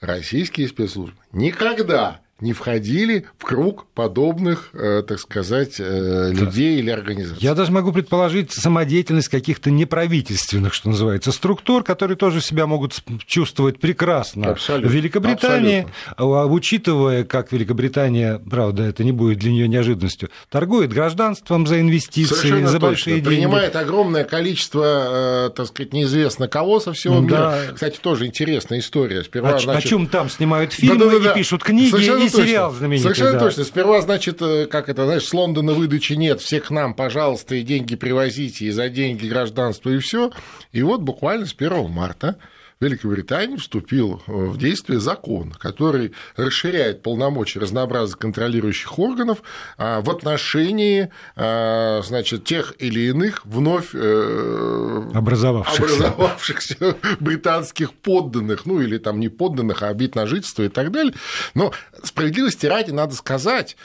российские 0.00 0.68
спецслужбы 0.68 1.16
никогда 1.32 2.20
не 2.40 2.52
входили 2.52 3.26
в 3.36 3.44
круг 3.44 3.86
подобных, 3.94 4.70
э, 4.72 5.02
так 5.06 5.18
сказать, 5.18 5.76
э, 5.80 6.30
людей 6.32 6.76
да. 6.76 6.80
или 6.80 6.90
организаций. 6.90 7.42
Я 7.42 7.54
даже 7.54 7.72
могу 7.72 7.90
предположить 7.92 8.52
самодеятельность 8.52 9.28
каких-то 9.28 9.72
неправительственных, 9.72 10.72
что 10.72 10.88
называется, 10.88 11.32
структур, 11.32 11.82
которые 11.82 12.16
тоже 12.16 12.40
себя 12.40 12.66
могут 12.66 13.02
чувствовать 13.26 13.80
прекрасно 13.80 14.50
Абсолютно. 14.50 14.88
в 14.88 14.92
Великобритании, 14.92 15.80
Абсолютно. 16.16 16.42
А, 16.42 16.46
учитывая, 16.46 17.24
как 17.24 17.50
Великобритания, 17.50 18.40
правда, 18.48 18.84
это 18.84 19.02
не 19.02 19.12
будет 19.12 19.38
для 19.38 19.50
нее 19.50 19.66
неожиданностью, 19.66 20.30
торгует 20.48 20.92
гражданством 20.92 21.66
за 21.66 21.80
инвестиции, 21.80 22.34
Совершенно 22.36 22.68
за 22.68 22.78
большие 22.78 23.16
точно. 23.16 23.30
деньги. 23.30 23.42
Принимает 23.42 23.74
огромное 23.74 24.22
количество, 24.22 25.46
э, 25.48 25.50
так 25.56 25.66
сказать, 25.66 25.92
неизвестно 25.92 26.46
кого 26.46 26.78
со 26.78 26.92
всего 26.92 27.16
да. 27.16 27.20
мира. 27.20 27.58
Кстати, 27.74 27.98
тоже 28.00 28.26
интересная 28.26 28.78
история. 28.78 29.24
Сперва, 29.24 29.56
о, 29.56 29.58
значит... 29.58 29.84
о 29.84 29.88
чем 29.88 30.06
там 30.06 30.30
снимают 30.30 30.72
фильмы 30.72 30.98
да, 30.98 31.10
да, 31.10 31.18
да, 31.18 31.32
и 31.32 31.34
пишут 31.34 31.64
книги, 31.64 31.90
Совершенно 31.90 32.27
и 32.28 32.30
точно. 32.30 32.46
сериал 32.46 32.72
знаменитый. 32.72 33.02
Совершенно 33.14 33.38
да. 33.38 33.46
точно. 33.46 33.64
Сперва, 33.64 34.00
значит, 34.00 34.40
э, 34.40 34.66
как 34.66 34.88
это, 34.88 35.04
знаешь, 35.04 35.24
с 35.24 35.34
Лондона 35.34 35.72
выдачи 35.72 36.12
нет, 36.14 36.40
всех 36.40 36.66
к 36.66 36.70
нам, 36.70 36.94
пожалуйста, 36.94 37.54
и 37.54 37.62
деньги 37.62 37.96
привозите, 37.96 38.66
и 38.66 38.70
за 38.70 38.88
деньги 38.88 39.26
гражданство, 39.26 39.90
и 39.90 39.98
все. 39.98 40.30
И 40.72 40.82
вот 40.82 41.00
буквально 41.00 41.46
с 41.46 41.54
1 41.54 41.88
марта 41.90 42.36
Великобритании 42.80 43.56
вступил 43.56 44.22
э, 44.26 44.32
в 44.32 44.56
действие 44.56 45.00
закон, 45.00 45.50
который 45.50 46.12
расширяет 46.36 47.02
полномочия 47.02 47.58
разнообразных 47.58 48.18
контролирующих 48.18 48.98
органов 48.98 49.42
а, 49.76 50.00
в 50.00 50.08
отношении 50.10 51.10
а, 51.34 52.02
значит, 52.04 52.44
тех 52.44 52.74
или 52.78 53.00
иных 53.08 53.44
вновь 53.44 53.90
э, 53.94 55.10
образовавшихся. 55.12 55.82
образовавшихся 55.82 56.96
британских 57.20 57.92
подданных, 57.94 58.64
ну 58.64 58.80
или 58.80 58.98
там 58.98 59.18
не 59.18 59.28
подданных, 59.28 59.82
а 59.82 59.92
вид 59.92 60.14
на 60.14 60.26
жительство 60.26 60.62
и 60.62 60.68
так 60.68 60.92
далее. 60.92 61.14
Но 61.54 61.72
справедливости 62.04 62.66
ради 62.66 62.92
надо 62.92 63.16
сказать, 63.16 63.76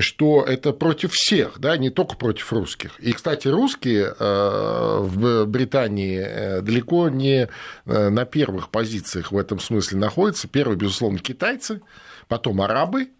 что 0.00 0.42
это 0.42 0.72
против 0.72 1.12
всех, 1.12 1.58
да, 1.58 1.76
не 1.76 1.90
только 1.90 2.16
против 2.16 2.52
русских. 2.52 2.98
И, 2.98 3.12
кстати, 3.12 3.48
русские 3.48 4.14
э, 4.18 4.98
в 5.00 5.46
Британии 5.46 6.60
далеко 6.60 7.08
не 7.08 7.48
на 7.84 8.24
первых 8.24 8.70
позициях 8.70 9.32
в 9.32 9.38
этом 9.38 9.60
смысле 9.60 9.98
находятся. 9.98 10.48
Первые, 10.48 10.76
безусловно, 10.76 11.18
китайцы, 11.18 11.82
потом 12.28 12.60
арабы, 12.60 13.10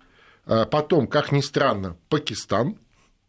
потом, 0.45 1.07
как 1.07 1.33
ни 1.33 1.41
странно, 1.41 1.97
Пакистан, 2.09 2.77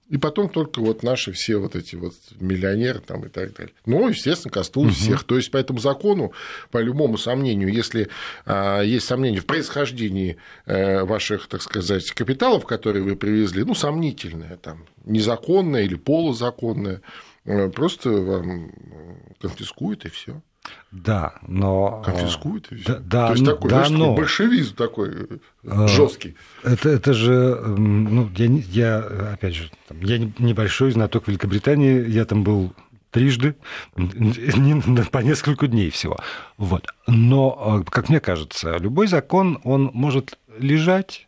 и 0.09 0.17
потом 0.17 0.47
только 0.47 0.79
вот 0.79 1.03
наши 1.03 1.33
все 1.33 1.57
вот 1.57 1.75
эти 1.75 1.95
вот 1.95 2.13
миллионеры 2.39 2.99
там 2.99 3.25
и 3.25 3.29
так 3.29 3.53
далее. 3.53 3.73
Ну, 3.85 4.07
естественно, 4.07 4.51
коснулось 4.51 4.95
угу. 4.95 5.01
всех. 5.01 5.23
То 5.23 5.35
есть, 5.35 5.51
по 5.51 5.57
этому 5.57 5.79
закону, 5.79 6.31
по 6.71 6.77
любому 6.77 7.17
сомнению, 7.17 7.73
если 7.73 8.07
а, 8.45 8.81
есть 8.81 9.05
сомнения 9.05 9.41
в 9.41 9.45
происхождении 9.45 10.37
э, 10.65 11.03
ваших, 11.03 11.47
так 11.47 11.61
сказать, 11.61 12.09
капиталов, 12.11 12.65
которые 12.65 13.03
вы 13.03 13.15
привезли, 13.15 13.63
ну, 13.63 13.75
сомнительное, 13.75 14.57
там, 14.57 14.85
незаконное 15.05 15.83
или 15.83 15.95
полузаконное, 15.95 17.01
э, 17.45 17.69
просто 17.69 18.09
вам 18.11 18.71
конфискуют 19.41 20.05
и 20.05 20.09
все. 20.09 20.41
Да, 20.91 21.35
но... 21.47 22.01
Конфискует 22.03 22.71
и 22.71 22.75
все. 22.75 22.93
Да, 22.93 22.99
да, 22.99 23.27
То 23.27 23.33
есть 23.33 23.45
такой, 23.45 23.69
да, 23.69 23.75
знаешь, 23.75 23.91
но... 23.91 23.99
такой 23.99 24.15
большевизм 24.15 24.75
такой 24.75 25.11
э, 25.63 25.87
жесткий. 25.87 26.35
Это, 26.63 26.89
это 26.89 27.13
же, 27.13 27.55
ну, 27.77 28.29
я, 28.35 28.45
я 28.45 28.97
опять 29.33 29.55
же, 29.55 29.69
я 29.91 30.17
небольшой 30.17 30.91
знаток 30.91 31.27
Великобритании, 31.27 32.07
я 32.09 32.25
там 32.25 32.43
был 32.43 32.73
трижды, 33.11 33.55
по 35.11 35.19
несколько 35.19 35.67
дней 35.67 35.89
всего. 35.89 36.17
Вот. 36.57 36.87
Но, 37.07 37.81
э, 37.81 37.89
как 37.89 38.09
мне 38.09 38.19
кажется, 38.19 38.77
любой 38.77 39.07
закон, 39.07 39.59
он 39.63 39.91
может 39.93 40.37
лежать 40.57 41.26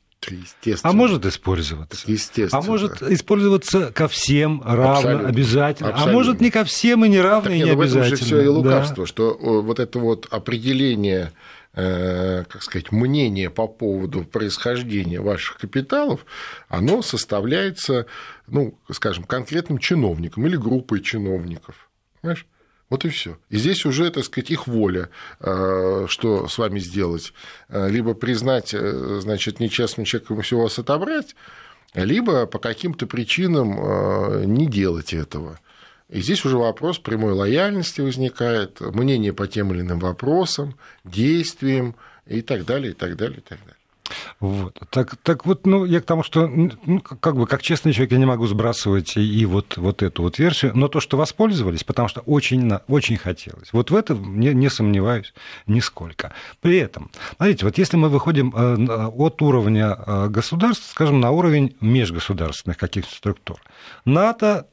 а 0.84 0.92
может 0.92 1.26
использоваться. 1.26 2.10
Естественно. 2.12 2.62
А 2.62 2.66
может 2.66 3.02
использоваться 3.02 3.92
ко 3.92 4.08
всем 4.08 4.62
равно, 4.66 4.92
Абсолютно. 4.92 5.30
обязательно. 5.30 5.90
Абсолютно. 5.90 6.12
А 6.12 6.14
может 6.14 6.42
не 6.42 6.52
ко 6.52 6.64
всем 6.64 7.06
и 7.06 7.10
не 7.10 7.22
равно, 7.22 7.44
так, 7.44 7.52
и 7.52 7.56
не 7.56 7.64
нет, 7.64 7.74
обязательно. 7.80 8.16
Это 8.16 8.26
все 8.26 8.42
и 8.42 8.48
лукавство, 8.48 9.04
да. 9.04 9.08
что 9.08 9.38
вот 9.40 9.80
это 9.80 10.00
вот 10.00 10.28
определение 10.30 11.32
э, 11.74 12.44
как 12.48 12.64
сказать, 12.64 12.92
мнение 12.92 13.50
по 13.50 13.68
поводу 13.68 14.24
происхождения 14.24 15.22
ваших 15.22 15.58
капиталов, 15.58 16.26
оно 16.68 17.02
составляется, 17.02 18.06
ну, 18.48 18.78
скажем, 18.92 19.24
конкретным 19.24 19.78
чиновником 19.78 20.46
или 20.48 20.58
группой 20.58 21.02
чиновников. 21.02 21.90
Понимаешь? 22.22 22.46
Вот 22.90 23.06
и 23.06 23.10
все. 23.10 23.38
И 23.50 23.58
здесь 23.58 23.86
уже, 23.86 24.10
так 24.10 24.24
сказать, 24.24 24.50
их 24.50 24.68
воля, 24.68 25.10
э, 25.40 26.06
что 26.08 26.48
с 26.48 26.58
вами 26.58 26.80
сделать. 26.80 27.34
Э, 27.70 27.88
либо 27.88 28.16
признать, 28.16 28.74
э, 28.74 29.20
значит, 29.22 29.60
нечестным 29.60 30.06
человеком 30.06 30.42
все 30.42 30.58
у 30.58 30.64
вас 30.64 30.80
отобрать, 30.80 31.36
либо 31.94 32.48
по 32.48 32.60
каким-то 32.60 33.08
причинам 33.08 34.54
не 34.54 34.68
делать 34.68 35.12
этого. 35.12 35.60
И 36.08 36.22
здесь 36.22 36.46
уже 36.46 36.58
вопрос 36.58 37.00
прямой 37.00 37.34
лояльности 37.34 38.02
возникает, 38.02 38.80
мнение 38.80 39.34
по 39.34 39.48
тем 39.48 39.74
или 39.74 39.82
иным 39.82 40.00
вопросам, 40.00 40.76
действиям 41.04 41.96
и 42.28 42.42
так 42.42 42.66
далее, 42.66 42.92
и 42.92 42.96
так 42.96 43.16
далее, 43.16 43.40
и 43.40 43.42
так 43.42 43.60
далее. 43.60 43.79
Вот. 44.40 44.80
Так, 44.90 45.18
так 45.18 45.46
вот, 45.46 45.66
ну, 45.66 45.86
я 45.86 46.02
к 46.02 46.06
тому, 46.06 46.24
что, 46.24 46.48
ну, 46.48 47.00
как 47.02 47.36
бы, 47.36 47.48
как 47.48 47.62
честный 47.62 47.94
человек, 47.94 48.12
я 48.14 48.18
не 48.18 48.26
могу 48.26 48.48
сбрасывать 48.48 49.18
и, 49.18 49.46
вот, 49.46 49.78
вот 49.78 50.04
эту 50.04 50.24
вот 50.24 50.40
версию, 50.40 50.72
но 50.76 50.88
то, 50.88 51.00
что 51.00 51.18
воспользовались, 51.18 51.84
потому 51.84 52.08
что 52.08 52.22
очень, 52.22 52.72
очень 52.88 53.18
хотелось. 53.18 53.74
Вот 53.74 53.92
в 53.92 53.96
этом 53.96 54.40
не, 54.40 54.54
не 54.54 54.70
сомневаюсь 54.70 55.34
нисколько. 55.68 56.34
При 56.62 56.78
этом, 56.78 57.12
смотрите, 57.38 57.66
вот 57.66 57.78
если 57.78 57.98
мы 57.98 58.10
выходим 58.10 58.54
э, 58.56 59.08
от 59.08 59.42
уровня 59.42 59.98
э, 59.98 60.28
государств, 60.30 60.90
скажем, 60.90 61.20
на 61.20 61.32
уровень 61.32 61.76
межгосударственных 61.82 62.78
каких-то 62.78 63.14
структур, 63.14 63.60
НАТО 64.06 64.68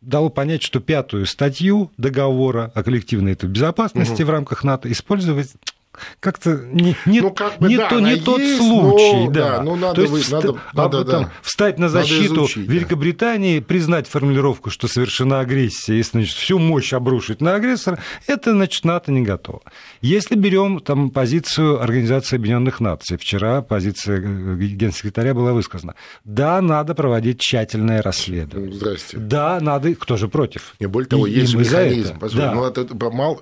дало 0.00 0.30
понять, 0.30 0.62
что 0.62 0.80
пятую 0.80 1.26
статью 1.26 1.90
договора 1.96 2.72
о 2.74 2.82
коллективной 2.82 3.34
безопасности 3.34 4.22
угу. 4.22 4.28
в 4.28 4.30
рамках 4.30 4.64
НАТО 4.64 4.90
использовать 4.90 5.52
как-то 6.20 6.56
не, 6.56 6.96
не, 7.06 7.20
ну, 7.20 7.30
как 7.30 7.58
бы, 7.58 7.68
не, 7.68 7.76
да, 7.76 7.88
то, 7.88 8.00
не 8.00 8.16
тот 8.16 8.40
есть, 8.40 8.58
случай. 8.58 9.26
Но, 9.26 9.30
да. 9.30 9.56
Да, 9.56 9.62
ну, 9.62 9.76
надо, 9.76 9.94
То 9.94 10.02
есть, 10.02 10.30
вы, 10.30 10.36
надо, 10.36 10.58
надо, 10.72 11.00
об, 11.00 11.06
да. 11.06 11.32
встать 11.42 11.78
на 11.78 11.88
защиту 11.88 12.34
изучить, 12.34 12.68
Великобритании, 12.68 13.58
да. 13.58 13.64
признать 13.64 14.06
формулировку, 14.06 14.70
что 14.70 14.88
совершена 14.88 15.40
агрессия, 15.40 15.98
и 15.98 16.02
значит, 16.02 16.36
всю 16.36 16.58
мощь 16.58 16.92
обрушить 16.92 17.40
на 17.40 17.54
агрессора, 17.54 17.98
это, 18.26 18.52
значит, 18.52 18.84
НАТО 18.84 19.12
не 19.12 19.22
готово. 19.22 19.62
Если 20.00 20.34
берем 20.36 20.80
там, 20.80 21.10
позицию 21.10 21.82
Организации 21.82 22.36
Объединенных 22.36 22.80
Наций, 22.80 23.16
вчера 23.16 23.62
позиция 23.62 24.20
э, 24.20 24.56
генсекретаря 24.56 25.34
была 25.34 25.52
высказана, 25.52 25.94
да, 26.24 26.60
надо 26.60 26.94
проводить 26.94 27.40
тщательное 27.40 28.02
расследование. 28.02 28.74
Здрасте. 28.74 29.16
Да, 29.18 29.58
надо, 29.60 29.94
кто 29.94 30.16
же 30.16 30.28
против? 30.28 30.74
Не 30.80 30.86
более 30.86 31.08
того, 31.08 31.26
и, 31.26 31.32
есть 31.32 31.54
и 31.54 31.56
механизм. 31.56 32.18
Да. 32.34 32.54
Ну, 32.54 32.64
это, 32.64 32.86
мало, 33.10 33.40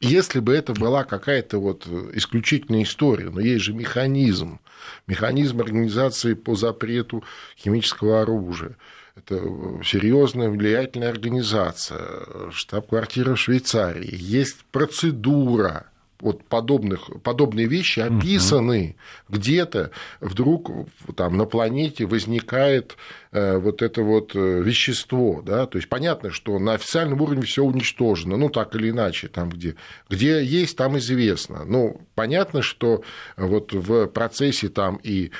если 0.00 0.40
бы 0.40 0.54
это 0.54 0.74
была 0.74 1.04
какая-то 1.04 1.58
вот 1.58 1.86
исключительная 2.12 2.82
история, 2.82 3.30
но 3.30 3.40
есть 3.40 3.64
же 3.64 3.72
механизм, 3.72 4.60
механизм 5.06 5.60
организации 5.60 6.34
по 6.34 6.54
запрету 6.54 7.24
химического 7.56 8.22
оружия. 8.22 8.76
Это 9.14 9.36
серьезная 9.84 10.48
влиятельная 10.48 11.10
организация, 11.10 12.50
штаб-квартира 12.50 13.34
в 13.34 13.40
Швейцарии. 13.40 14.08
Есть 14.10 14.64
процедура, 14.72 15.91
вот 16.22 16.44
подобных, 16.44 17.10
подобные 17.22 17.66
вещи 17.66 18.00
описаны. 18.00 18.96
Угу. 19.28 19.36
Где-то 19.36 19.90
вдруг 20.20 20.70
там 21.16 21.36
на 21.36 21.44
планете 21.44 22.06
возникает 22.06 22.96
Э, 23.34 23.56
вот 23.56 23.80
это 23.80 24.02
вот 24.02 24.32
э, 24.34 24.60
вещество, 24.60 25.40
да, 25.42 25.66
то 25.66 25.78
есть 25.78 25.88
понятно, 25.88 26.30
что 26.30 26.58
на 26.58 26.74
официальном 26.74 27.22
уровне 27.22 27.40
все 27.40 27.64
уничтожено, 27.64 28.36
ну 28.36 28.50
так 28.50 28.76
или 28.76 28.90
иначе, 28.90 29.28
там 29.28 29.48
где, 29.48 29.74
где 30.10 30.44
есть, 30.44 30.76
там 30.76 30.98
известно, 30.98 31.64
ну 31.64 32.02
понятно, 32.14 32.60
что 32.60 33.02
вот 33.38 33.72
в 33.72 34.06
процессе 34.08 34.68
там 34.68 35.00
и 35.02 35.30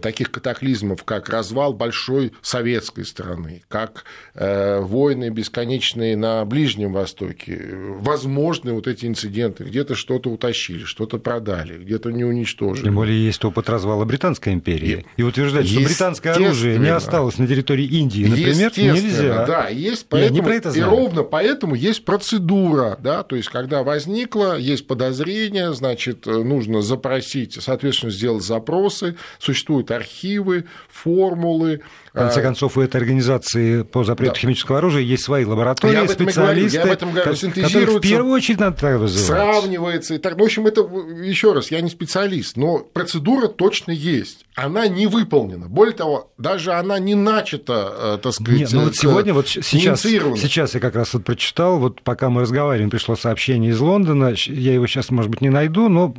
таких 0.00 0.30
катаклизмов, 0.30 1.04
как 1.04 1.28
развал 1.28 1.74
большой 1.74 2.32
советской 2.40 3.04
страны, 3.04 3.62
как 3.68 4.04
э, 4.34 4.80
войны 4.80 5.28
бесконечные 5.28 6.16
на 6.16 6.42
Ближнем 6.46 6.94
Востоке, 6.94 7.60
возможны 7.74 8.72
вот 8.72 8.86
эти 8.86 9.04
инциденты, 9.04 9.64
где-то 9.64 9.94
что-то 9.94 10.23
утащили, 10.30 10.84
что-то 10.84 11.18
продали, 11.18 11.78
где-то 11.78 12.10
не 12.10 12.24
уничтожили. 12.24 12.84
Тем 12.84 12.96
более 12.96 13.24
есть 13.24 13.44
опыт 13.44 13.68
развала 13.68 14.04
Британской 14.04 14.52
империи. 14.52 15.06
И, 15.16 15.20
и 15.20 15.24
утверждать, 15.24 15.68
что 15.68 15.80
британское 15.80 16.34
оружие 16.34 16.78
не 16.78 16.88
осталось 16.88 17.38
на 17.38 17.46
территории 17.46 17.86
Индии, 17.86 18.26
например, 18.26 18.72
нельзя. 18.76 19.46
Да, 19.46 19.68
есть 19.68 20.06
поэтому, 20.08 20.34
Нет, 20.34 20.42
не 20.42 20.46
про 20.46 20.56
это 20.56 20.70
и 20.70 20.82
ровно 20.82 21.22
поэтому 21.22 21.74
есть 21.74 22.04
процедура, 22.04 22.98
да, 23.00 23.22
то 23.22 23.36
есть 23.36 23.48
когда 23.48 23.82
возникло, 23.82 24.58
есть 24.58 24.86
подозрение, 24.86 25.72
значит, 25.72 26.26
нужно 26.26 26.82
запросить, 26.82 27.58
соответственно, 27.60 28.12
сделать 28.12 28.44
запросы, 28.44 29.16
существуют 29.38 29.90
архивы, 29.90 30.64
формулы, 30.88 31.80
в 32.14 32.16
конце 32.16 32.38
а, 32.38 32.42
концов, 32.44 32.76
у 32.76 32.80
этой 32.80 32.98
организации 32.98 33.82
по 33.82 34.04
запрету 34.04 34.34
да. 34.34 34.40
химического 34.40 34.78
оружия 34.78 35.02
есть 35.02 35.24
свои 35.24 35.44
лаборатории, 35.44 35.94
я 35.94 36.06
специалисты, 36.06 36.78
говорю, 36.78 36.96
я 36.96 37.08
говорю, 37.10 37.52
которые 37.60 37.86
в 37.86 38.00
первую 38.00 38.32
очередь 38.32 38.60
надо 38.60 38.76
так. 38.76 39.08
Сравнивается. 39.08 40.13
И 40.14 40.18
так. 40.18 40.38
В 40.38 40.42
общем, 40.42 40.66
это, 40.66 40.82
еще 40.82 41.52
раз, 41.52 41.70
я 41.70 41.80
не 41.80 41.90
специалист, 41.90 42.56
но 42.56 42.78
процедура 42.78 43.48
точно 43.48 43.92
есть. 43.92 44.46
Она 44.54 44.86
не 44.86 45.06
выполнена. 45.06 45.68
Более 45.68 45.94
того, 45.94 46.32
даже 46.38 46.72
она 46.72 46.98
не 46.98 47.14
начата, 47.14 48.16
э, 48.16 48.18
так 48.22 48.32
сказать, 48.32 48.60
Нет, 48.60 48.72
ну 48.72 48.84
вот 48.84 48.96
сегодня, 48.96 49.34
вот 49.34 49.48
сейчас, 49.48 50.02
сейчас 50.02 50.74
я 50.74 50.80
как 50.80 50.94
раз 50.94 51.14
вот 51.14 51.24
прочитал, 51.24 51.78
вот 51.78 52.02
пока 52.02 52.30
мы 52.30 52.42
разговариваем, 52.42 52.90
пришло 52.90 53.16
сообщение 53.16 53.72
из 53.72 53.80
Лондона, 53.80 54.34
я 54.46 54.74
его 54.74 54.86
сейчас, 54.86 55.10
может 55.10 55.30
быть, 55.30 55.40
не 55.40 55.50
найду, 55.50 55.88
но 55.88 56.14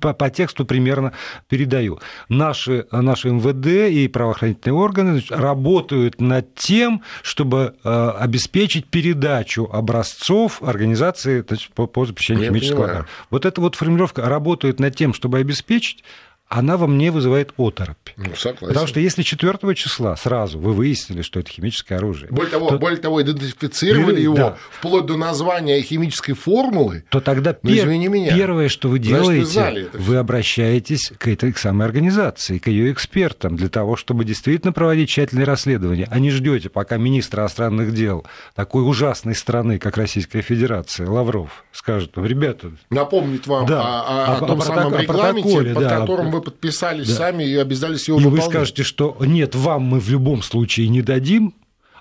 по, 0.00 0.14
по 0.14 0.30
тексту 0.30 0.64
примерно 0.64 1.12
передаю. 1.48 2.00
Наши, 2.28 2.86
наши 2.90 3.30
МВД 3.30 3.92
и 3.92 4.08
правоохранительные 4.08 4.78
органы 4.78 5.22
работают 5.28 6.20
над 6.20 6.54
тем, 6.54 7.02
чтобы 7.22 7.74
э, 7.84 8.10
обеспечить 8.18 8.86
передачу 8.86 9.68
образцов 9.70 10.62
организации 10.62 11.44
по, 11.74 11.86
по 11.86 12.06
запрещению 12.06 12.48
химического 12.48 12.84
оружия. 12.84 13.06
Вот 13.30 13.46
эта 13.46 13.60
вот 13.60 13.74
формулировка 13.74 14.28
работают 14.28 14.80
над 14.80 14.96
тем, 14.96 15.14
чтобы 15.14 15.38
обеспечить 15.38 16.04
она 16.50 16.76
во 16.76 16.86
мне 16.86 17.10
вызывает 17.10 17.52
оторопь. 17.56 17.96
Ну, 18.16 18.34
согласен. 18.34 18.68
Потому 18.68 18.86
что 18.86 19.00
если 19.00 19.22
4 19.22 19.74
числа 19.74 20.16
сразу 20.16 20.58
вы 20.58 20.72
выяснили, 20.72 21.22
что 21.22 21.38
это 21.40 21.50
химическое 21.50 21.94
оружие... 21.96 22.28
Более 22.30 22.50
того, 22.50 22.68
то... 22.68 22.78
более 22.78 22.98
того 22.98 23.22
идентифицировали 23.22 24.20
его 24.20 24.36
да. 24.36 24.56
вплоть 24.70 25.06
до 25.06 25.16
названия 25.16 25.80
химической 25.80 26.32
формулы, 26.32 27.04
то 27.08 27.20
тогда 27.20 27.56
ну, 27.62 27.70
пер... 27.70 27.86
меня. 27.86 28.34
первое, 28.34 28.68
что 28.68 28.88
вы 28.88 28.98
делаете, 28.98 29.46
Значит, 29.46 29.90
вы, 29.92 30.00
вы 30.00 30.16
обращаетесь 30.16 31.12
к 31.16 31.28
этой 31.28 31.52
к 31.52 31.58
самой 31.58 31.86
организации, 31.86 32.58
к 32.58 32.66
ее 32.66 32.92
экспертам, 32.92 33.56
для 33.56 33.68
того, 33.68 33.94
чтобы 33.94 34.24
действительно 34.24 34.72
проводить 34.72 35.08
тщательное 35.08 35.46
расследование, 35.46 36.08
а 36.10 36.18
не 36.18 36.30
ждете, 36.30 36.68
пока 36.68 36.96
министр 36.96 37.40
иностранных 37.40 37.94
дел 37.94 38.26
такой 38.54 38.88
ужасной 38.88 39.34
страны, 39.34 39.78
как 39.78 39.96
Российская 39.96 40.42
Федерация, 40.42 41.08
Лавров, 41.08 41.64
скажет, 41.72 42.12
ребята... 42.16 42.72
Напомнит 42.90 43.46
вам 43.46 43.66
да, 43.66 43.82
о, 43.82 44.34
о, 44.34 44.36
о 44.36 44.46
том 44.46 44.60
о, 44.60 44.64
самом 44.64 44.94
о 44.94 45.02
регламенте, 45.02 45.74
под 45.74 45.84
да, 45.84 46.00
которым 46.00 46.30
вы 46.30 46.39
подписались 46.40 47.08
да. 47.08 47.14
сами 47.14 47.44
и 47.44 47.54
обязались 47.56 48.08
его 48.08 48.18
и 48.18 48.24
выполнять. 48.24 48.46
вы 48.46 48.52
скажете, 48.52 48.82
что 48.82 49.16
нет, 49.20 49.54
вам 49.54 49.82
мы 49.82 50.00
в 50.00 50.08
любом 50.10 50.42
случае 50.42 50.88
не 50.88 51.02
дадим, 51.02 51.54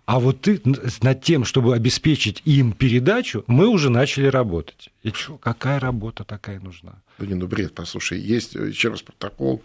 а 0.05 0.19
вот 0.19 0.41
ты 0.41 0.59
над 1.01 1.21
тем, 1.21 1.45
чтобы 1.45 1.75
обеспечить 1.75 2.41
им 2.43 2.71
передачу, 2.71 3.43
мы 3.45 3.67
уже 3.67 3.91
начали 3.91 4.25
работать. 4.25 4.89
И 5.03 5.11
что, 5.11 5.37
какая 5.37 5.79
работа 5.79 6.23
такая 6.23 6.59
нужна? 6.59 6.95
Да 7.19 7.27
не, 7.27 7.35
ну 7.35 7.45
бред, 7.45 7.75
послушай, 7.75 8.19
есть 8.19 8.55
еще 8.55 8.89
раз 8.89 9.03
протокол, 9.03 9.61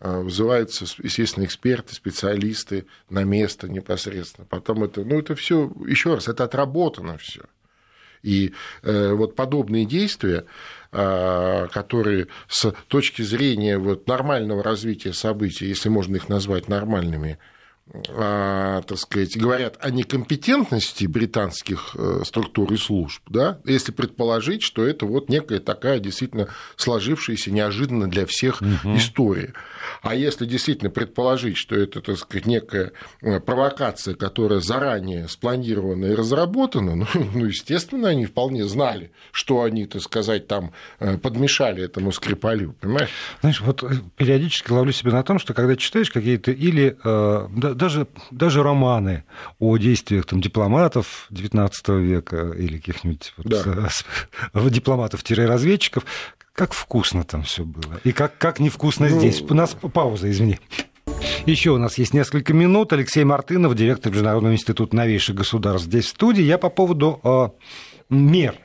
а, 0.00 0.20
вызываются, 0.20 0.84
естественно, 1.00 1.44
эксперты, 1.44 1.94
специалисты 1.94 2.86
на 3.08 3.22
место 3.22 3.68
непосредственно. 3.68 4.46
Потом 4.50 4.82
это, 4.82 5.04
ну 5.04 5.18
это 5.18 5.36
все, 5.36 5.72
еще 5.86 6.14
раз, 6.14 6.26
это 6.26 6.42
отработано 6.42 7.16
все. 7.16 7.42
И 8.24 8.52
э, 8.82 9.12
вот 9.12 9.36
подобные 9.36 9.84
действия, 9.84 10.46
которые 10.94 12.28
с 12.48 12.72
точки 12.88 13.22
зрения 13.22 13.78
вот 13.78 14.06
нормального 14.06 14.62
развития 14.62 15.12
событий, 15.12 15.66
если 15.66 15.88
можно 15.88 16.16
их 16.16 16.28
назвать 16.28 16.68
нормальными, 16.68 17.38
а, 17.40 17.53
так 17.92 18.96
сказать, 18.96 19.36
говорят 19.36 19.76
о 19.80 19.90
некомпетентности 19.90 21.04
британских 21.04 21.94
э, 21.94 22.22
структур 22.24 22.72
и 22.72 22.78
служб, 22.78 23.22
да, 23.28 23.60
если 23.66 23.92
предположить, 23.92 24.62
что 24.62 24.86
это 24.86 25.04
вот 25.04 25.28
некая 25.28 25.60
такая 25.60 25.98
действительно 25.98 26.48
сложившаяся 26.76 27.50
неожиданно 27.50 28.08
для 28.08 28.24
всех 28.24 28.62
угу. 28.62 28.96
история. 28.96 29.52
А 30.00 30.14
если 30.14 30.46
действительно 30.46 30.90
предположить, 30.90 31.58
что 31.58 31.76
это, 31.76 32.00
так 32.00 32.16
сказать, 32.16 32.46
некая 32.46 32.92
э, 33.20 33.38
провокация, 33.40 34.14
которая 34.14 34.60
заранее 34.60 35.28
спланирована 35.28 36.06
и 36.06 36.14
разработана, 36.14 36.94
ну, 36.96 37.06
ну 37.34 37.44
естественно, 37.44 38.08
они 38.08 38.24
вполне 38.24 38.64
знали, 38.64 39.12
что 39.30 39.62
они, 39.62 39.84
так 39.84 40.00
сказать, 40.00 40.46
там 40.46 40.72
э, 41.00 41.18
подмешали 41.18 41.84
этому 41.84 42.12
Скрипалю, 42.12 42.74
понимаешь? 42.80 43.10
Знаешь, 43.40 43.60
вот 43.60 43.84
периодически 44.16 44.72
ловлю 44.72 44.92
себя 44.92 45.12
на 45.12 45.22
том, 45.22 45.38
что 45.38 45.52
когда 45.52 45.76
читаешь 45.76 46.10
какие-то 46.10 46.50
или 46.50 46.96
даже, 47.74 48.06
даже 48.30 48.62
романы 48.62 49.24
о 49.58 49.76
действиях 49.76 50.26
там, 50.26 50.40
дипломатов 50.40 51.28
XIX 51.30 52.00
века 52.00 52.52
или 52.56 52.78
каких-нибудь 52.78 53.34
вот, 53.36 53.46
да. 53.46 53.88
дипломатов-разведчиков, 54.70 56.04
как 56.54 56.72
вкусно 56.72 57.24
там 57.24 57.42
все 57.42 57.64
было. 57.64 58.00
И 58.04 58.12
как, 58.12 58.38
как 58.38 58.60
невкусно 58.60 59.08
ну... 59.08 59.18
здесь. 59.18 59.42
У 59.42 59.54
нас 59.54 59.76
пауза, 59.92 60.30
извини. 60.30 60.58
Еще 61.46 61.70
у 61.70 61.78
нас 61.78 61.98
есть 61.98 62.14
несколько 62.14 62.54
минут. 62.54 62.92
Алексей 62.92 63.24
Мартынов, 63.24 63.74
директор 63.74 64.10
Международного 64.10 64.54
института 64.54 64.96
новейших 64.96 65.34
государств, 65.34 65.88
здесь 65.88 66.06
в 66.06 66.08
студии. 66.10 66.42
Я 66.42 66.58
по 66.58 66.70
поводу 66.70 67.20
э, 67.22 67.48
мер 68.08 68.56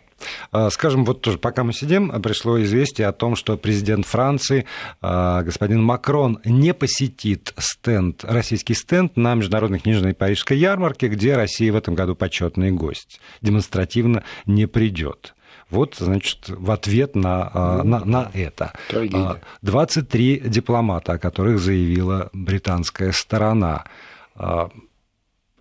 скажем, 0.69 1.05
вот 1.05 1.21
тоже, 1.21 1.37
пока 1.37 1.63
мы 1.63 1.73
сидим, 1.73 2.09
пришло 2.21 2.61
известие 2.61 3.07
о 3.07 3.11
том, 3.11 3.35
что 3.35 3.57
президент 3.57 4.05
Франции, 4.05 4.65
а, 5.01 5.43
господин 5.43 5.83
Макрон, 5.83 6.39
не 6.45 6.73
посетит 6.73 7.53
стенд, 7.57 8.23
российский 8.23 8.73
стенд 8.73 9.17
на 9.17 9.35
Международной 9.35 9.79
книжной 9.79 10.13
Парижской 10.13 10.57
ярмарке, 10.57 11.07
где 11.07 11.35
Россия 11.35 11.71
в 11.71 11.75
этом 11.75 11.95
году 11.95 12.15
почетный 12.15 12.71
гость. 12.71 13.19
Демонстративно 13.41 14.23
не 14.45 14.65
придет. 14.65 15.35
Вот, 15.69 15.95
значит, 15.99 16.49
в 16.49 16.71
ответ 16.71 17.15
на, 17.15 17.51
а, 17.53 17.83
на, 17.83 18.03
на 18.03 18.31
это. 18.33 18.73
Трагедия. 18.87 19.41
23 19.61 20.41
дипломата, 20.45 21.13
о 21.13 21.19
которых 21.19 21.59
заявила 21.59 22.29
британская 22.33 23.11
сторона. 23.11 23.85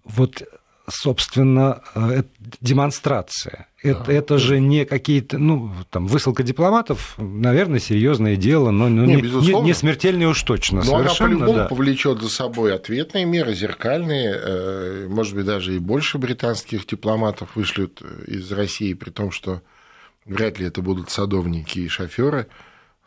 Вот 0.04 0.42
собственно, 0.88 1.82
э, 1.94 2.22
демонстрация. 2.60 3.68
Это, 3.82 4.04
да. 4.04 4.12
это 4.12 4.38
же 4.38 4.58
не 4.58 4.84
какие-то, 4.84 5.38
ну, 5.38 5.72
там, 5.90 6.06
высылка 6.06 6.42
дипломатов, 6.42 7.14
наверное, 7.18 7.78
серьезное 7.78 8.36
дело, 8.36 8.70
но 8.70 8.88
ну, 8.88 9.04
не, 9.04 9.16
не, 9.16 9.60
не 9.62 9.72
смертельное 9.72 10.28
уж 10.28 10.42
точно. 10.42 10.82
Но 10.84 10.96
она 10.96 11.14
по-любому 11.14 11.54
да. 11.54 11.64
повлечет 11.66 12.20
за 12.20 12.28
собой 12.28 12.74
ответные 12.74 13.24
меры, 13.24 13.54
зеркальные, 13.54 14.34
э, 14.34 15.06
может 15.08 15.34
быть, 15.34 15.46
даже 15.46 15.76
и 15.76 15.78
больше 15.78 16.18
британских 16.18 16.86
дипломатов 16.86 17.50
вышлют 17.54 18.02
из 18.26 18.50
России, 18.50 18.94
при 18.94 19.10
том, 19.10 19.30
что 19.30 19.62
вряд 20.24 20.58
ли 20.58 20.66
это 20.66 20.82
будут 20.82 21.10
садовники 21.10 21.80
и 21.80 21.88
шоферы. 21.88 22.48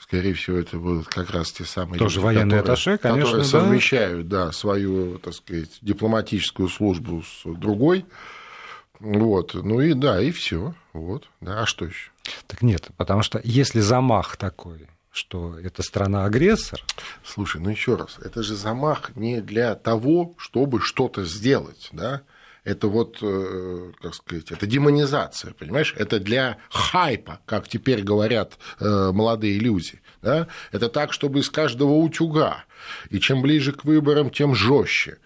Скорее 0.01 0.33
всего, 0.33 0.57
это 0.57 0.77
будут 0.77 1.07
как 1.07 1.29
раз 1.29 1.51
те 1.51 1.63
самые 1.63 1.99
Тоже 1.99 2.15
люди, 2.15 2.25
военные 2.25 2.59
которые, 2.59 2.73
атташе, 2.73 2.97
конечно, 2.97 3.23
которые 3.23 3.43
да. 3.43 3.49
совмещают 3.49 4.27
да, 4.27 4.51
свою, 4.51 5.19
так 5.19 5.33
сказать, 5.35 5.69
дипломатическую 5.81 6.69
службу 6.69 7.21
с 7.21 7.43
другой. 7.45 8.05
Вот, 8.99 9.53
ну 9.53 9.79
и 9.79 9.93
да, 9.93 10.19
и 10.19 10.31
все. 10.31 10.73
Вот, 10.93 11.29
да, 11.39 11.61
а 11.61 11.65
что 11.67 11.85
еще? 11.85 12.09
Так 12.47 12.63
нет, 12.63 12.89
потому 12.97 13.21
что 13.21 13.39
если 13.43 13.79
замах 13.79 14.37
такой, 14.37 14.87
что 15.11 15.59
это 15.59 15.83
страна-агрессор. 15.83 16.83
Слушай, 17.23 17.61
ну 17.61 17.69
еще 17.69 17.95
раз, 17.95 18.17
это 18.23 18.41
же 18.41 18.55
замах 18.55 19.15
не 19.15 19.39
для 19.39 19.75
того, 19.75 20.33
чтобы 20.37 20.81
что-то 20.81 21.25
сделать, 21.25 21.89
да? 21.91 22.21
Это 22.63 22.87
вот, 22.87 23.17
э, 23.21 23.91
как 24.01 24.13
сказать, 24.13 24.51
это 24.51 24.67
демонизация, 24.67 25.53
понимаешь? 25.53 25.95
Это 25.97 26.19
для 26.19 26.57
хайпа, 26.69 27.39
как 27.45 27.67
теперь 27.67 28.03
говорят 28.03 28.57
э, 28.79 29.11
молодые 29.11 29.57
люди. 29.57 30.01
Да? 30.21 30.47
Это 30.71 30.87
так, 30.87 31.11
чтобы 31.11 31.39
из 31.39 31.49
каждого 31.49 31.93
утюга. 31.93 32.65
И 33.09 33.19
чем 33.19 33.41
ближе 33.41 33.73
к 33.73 33.83
выборам, 33.83 34.29
тем 34.29 34.53
жестче. 34.53 35.17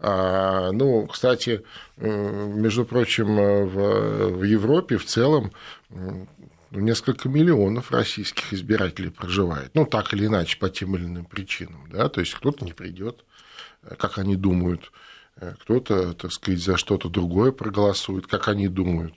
А, 0.00 0.72
ну, 0.72 1.06
кстати, 1.06 1.62
между 1.96 2.84
прочим, 2.84 3.36
в, 3.36 4.30
в 4.30 4.42
Европе 4.42 4.96
в 4.96 5.04
целом 5.04 5.52
несколько 6.70 7.28
миллионов 7.28 7.92
российских 7.92 8.52
избирателей 8.52 9.10
проживает. 9.10 9.70
Ну, 9.74 9.84
так 9.84 10.12
или 10.14 10.26
иначе, 10.26 10.58
по 10.58 10.70
тем 10.70 10.96
или 10.96 11.04
иным 11.04 11.26
причинам. 11.26 11.86
Да? 11.92 12.08
То 12.08 12.20
есть 12.20 12.34
кто-то 12.34 12.64
не 12.64 12.72
придет, 12.72 13.24
как 13.98 14.18
они 14.18 14.36
думают, 14.36 14.90
Э, 14.90 15.09
кто-то, 15.60 16.12
так 16.14 16.32
сказать, 16.32 16.60
за 16.60 16.76
что-то 16.76 17.08
другое 17.08 17.52
проголосует, 17.52 18.26
как 18.26 18.48
они 18.48 18.68
думают. 18.68 19.14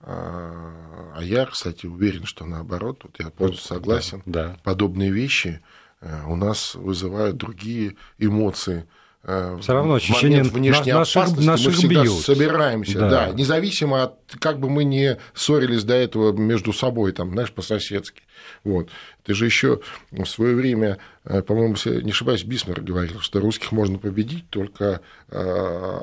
А, 0.00 1.12
а 1.16 1.22
я, 1.22 1.46
кстати, 1.46 1.86
уверен, 1.86 2.24
что 2.24 2.46
наоборот, 2.46 3.00
вот 3.02 3.16
я 3.18 3.30
полностью 3.30 3.66
согласен, 3.66 4.22
да, 4.24 4.48
да. 4.48 4.56
подобные 4.62 5.10
вещи 5.10 5.60
э, 6.00 6.24
у 6.26 6.36
нас 6.36 6.74
вызывают 6.74 7.36
другие 7.36 7.96
эмоции. 8.18 8.86
Э, 9.22 9.58
Все 9.60 9.74
равно 9.74 9.94
ощущение 9.94 10.42
внешней 10.42 10.92
наших, 10.92 11.16
опасности 11.16 11.46
наших 11.46 11.66
мы 11.66 11.72
всегда 11.72 12.02
бьют. 12.02 12.20
собираемся, 12.20 12.98
да. 12.98 13.10
да, 13.10 13.28
независимо 13.32 14.04
от, 14.04 14.14
как 14.38 14.58
бы 14.58 14.70
мы 14.70 14.84
не 14.84 15.18
ссорились 15.34 15.84
до 15.84 15.92
этого 15.94 16.32
между 16.32 16.72
собой, 16.72 17.12
там, 17.12 17.32
знаешь, 17.32 17.52
по-соседски. 17.52 18.22
Вот. 18.64 18.88
Ты 19.22 19.34
же 19.34 19.44
еще 19.44 19.80
в 20.10 20.24
свое 20.24 20.54
время, 20.56 20.96
э, 21.24 21.42
по-моему, 21.42 21.76
не 22.02 22.12
ошибаюсь, 22.12 22.44
Бисмарк 22.44 22.82
говорил, 22.82 23.20
что 23.20 23.40
русских 23.40 23.72
можно 23.72 23.98
победить 23.98 24.48
только 24.48 25.02
э, 25.28 26.00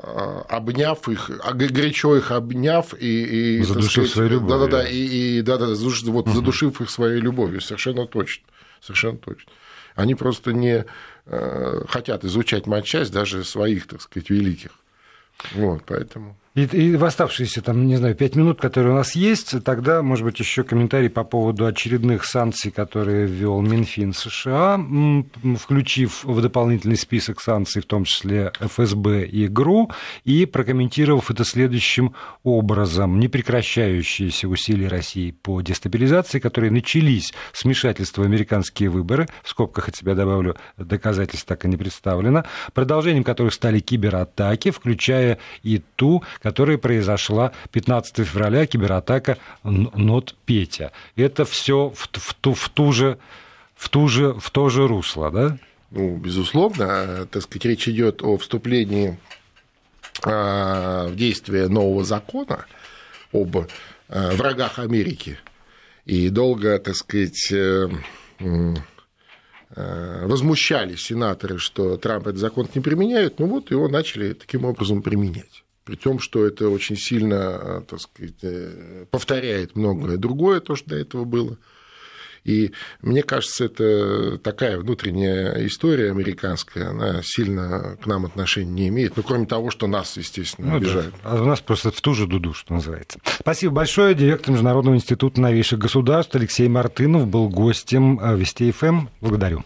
обняв 0.48 1.08
их, 1.08 1.32
а 1.42 1.54
горячо 1.54 2.16
их 2.16 2.30
обняв 2.30 2.94
и, 3.00 3.58
и 3.58 3.62
задушив 3.64 4.08
своей 4.08 4.30
любовью. 4.30 4.58
Да-да-да, 4.60 4.88
и, 4.88 5.38
и 5.38 5.42
да, 5.42 5.58
да, 5.58 5.66
вот, 5.66 6.26
угу. 6.28 6.30
задушив 6.30 6.80
их 6.80 6.88
своей 6.88 7.20
любовью, 7.20 7.60
совершенно 7.60 8.06
точно, 8.06 8.44
совершенно 8.80 9.18
точно. 9.18 9.50
Они 9.96 10.14
просто 10.14 10.52
не 10.52 10.84
хотят 11.88 12.24
изучать 12.24 12.66
матчасть 12.66 13.12
даже 13.12 13.44
своих, 13.44 13.86
так 13.86 14.00
сказать, 14.00 14.30
великих. 14.30 14.72
Вот, 15.52 15.82
поэтому. 15.86 16.36
И, 16.58 16.64
и 16.64 16.96
в 16.96 17.04
оставшиеся, 17.04 17.62
там, 17.62 17.86
не 17.86 17.94
знаю, 17.94 18.16
пять 18.16 18.34
минут, 18.34 18.60
которые 18.60 18.92
у 18.92 18.96
нас 18.96 19.14
есть, 19.14 19.62
тогда, 19.62 20.02
может 20.02 20.24
быть, 20.24 20.40
еще 20.40 20.64
комментарий 20.64 21.08
по 21.08 21.22
поводу 21.22 21.66
очередных 21.66 22.24
санкций, 22.24 22.72
которые 22.72 23.26
ввел 23.26 23.60
Минфин 23.60 24.12
США, 24.12 24.80
включив 25.56 26.24
в 26.24 26.40
дополнительный 26.40 26.96
список 26.96 27.40
санкций, 27.40 27.80
в 27.80 27.86
том 27.86 28.02
числе 28.02 28.50
ФСБ 28.58 29.26
и 29.26 29.46
ГРУ, 29.46 29.92
и 30.24 30.46
прокомментировав 30.46 31.30
это 31.30 31.44
следующим 31.44 32.14
образом. 32.42 33.20
Непрекращающиеся 33.20 34.48
усилия 34.48 34.88
России 34.88 35.30
по 35.30 35.60
дестабилизации, 35.60 36.40
которые 36.40 36.72
начались 36.72 37.32
с 37.52 37.62
вмешательства 37.62 38.22
в 38.22 38.24
американские 38.24 38.88
выборы, 38.88 39.28
в 39.44 39.50
скобках 39.50 39.90
от 39.90 39.96
себя 39.96 40.16
добавлю, 40.16 40.56
доказательств 40.76 41.46
так 41.46 41.64
и 41.64 41.68
не 41.68 41.76
представлено, 41.76 42.44
продолжением 42.74 43.22
которых 43.22 43.54
стали 43.54 43.78
кибератаки, 43.78 44.72
включая 44.72 45.38
и 45.62 45.80
ту, 45.94 46.24
которая 46.48 46.78
произошла 46.78 47.52
15 47.72 48.26
февраля, 48.26 48.66
кибератака 48.66 49.36
Нот 49.64 50.34
Петя. 50.46 50.92
Это 51.14 51.44
все 51.44 51.90
в, 51.90 52.08
в, 52.10 52.32
ту, 52.32 52.54
в, 52.54 52.70
ту 52.70 52.90
же, 52.90 53.18
в, 53.76 53.90
ту 53.90 54.08
же, 54.08 54.32
в 54.32 54.50
то 54.50 54.70
же 54.70 54.88
русло, 54.88 55.30
да? 55.30 55.58
Ну, 55.90 56.16
безусловно, 56.16 57.28
так 57.30 57.42
сказать, 57.42 57.66
речь 57.66 57.86
идет 57.86 58.22
о 58.22 58.38
вступлении 58.38 59.18
а, 60.22 61.08
в 61.08 61.16
действие 61.16 61.68
нового 61.68 62.02
закона 62.02 62.64
об 63.34 63.54
а, 64.08 64.30
врагах 64.32 64.78
Америки. 64.78 65.38
И 66.06 66.30
долго, 66.30 66.78
так 66.78 66.96
сказать, 66.96 67.52
э, 67.52 67.90
возмущались 69.68 71.02
сенаторы, 71.02 71.58
что 71.58 71.98
Трамп 71.98 72.28
этот 72.28 72.40
закон 72.40 72.66
не 72.74 72.80
применяет, 72.80 73.38
ну 73.38 73.48
вот 73.48 73.70
его 73.70 73.86
начали 73.88 74.32
таким 74.32 74.64
образом 74.64 75.02
применять 75.02 75.62
при 75.88 75.96
том, 75.96 76.18
что 76.18 76.44
это 76.44 76.68
очень 76.68 76.98
сильно, 76.98 77.34
э, 77.34 77.82
так 77.88 77.98
сказать, 77.98 78.34
э, 78.42 79.06
повторяет 79.10 79.74
многое 79.74 80.18
другое, 80.18 80.60
то, 80.60 80.76
что 80.76 80.90
до 80.90 80.96
этого 80.96 81.24
было. 81.24 81.56
И 82.44 82.72
мне 83.00 83.22
кажется, 83.22 83.64
это 83.64 84.36
такая 84.36 84.76
внутренняя 84.78 85.66
история 85.66 86.10
американская, 86.10 86.90
она 86.90 87.22
сильно 87.22 87.96
к 88.02 88.06
нам 88.06 88.26
отношения 88.26 88.70
не 88.70 88.88
имеет, 88.88 89.16
ну, 89.16 89.22
кроме 89.22 89.46
того, 89.46 89.70
что 89.70 89.86
нас, 89.86 90.18
естественно, 90.18 90.72
ну, 90.72 90.76
обижают. 90.76 91.14
Да. 91.24 91.30
А 91.30 91.42
у 91.42 91.46
нас 91.46 91.62
просто 91.62 91.90
в 91.90 91.98
ту 92.02 92.12
же 92.12 92.26
дуду, 92.26 92.52
что 92.52 92.74
называется. 92.74 93.18
Спасибо 93.40 93.72
большое. 93.76 94.14
Директор 94.14 94.52
Международного 94.52 94.94
института 94.94 95.40
новейших 95.40 95.78
государств 95.78 96.34
Алексей 96.34 96.68
Мартынов 96.68 97.26
был 97.28 97.48
гостем 97.48 98.20
э, 98.20 98.36
Вести 98.36 98.70
ФМ. 98.72 99.06
Благодарю. 99.22 99.64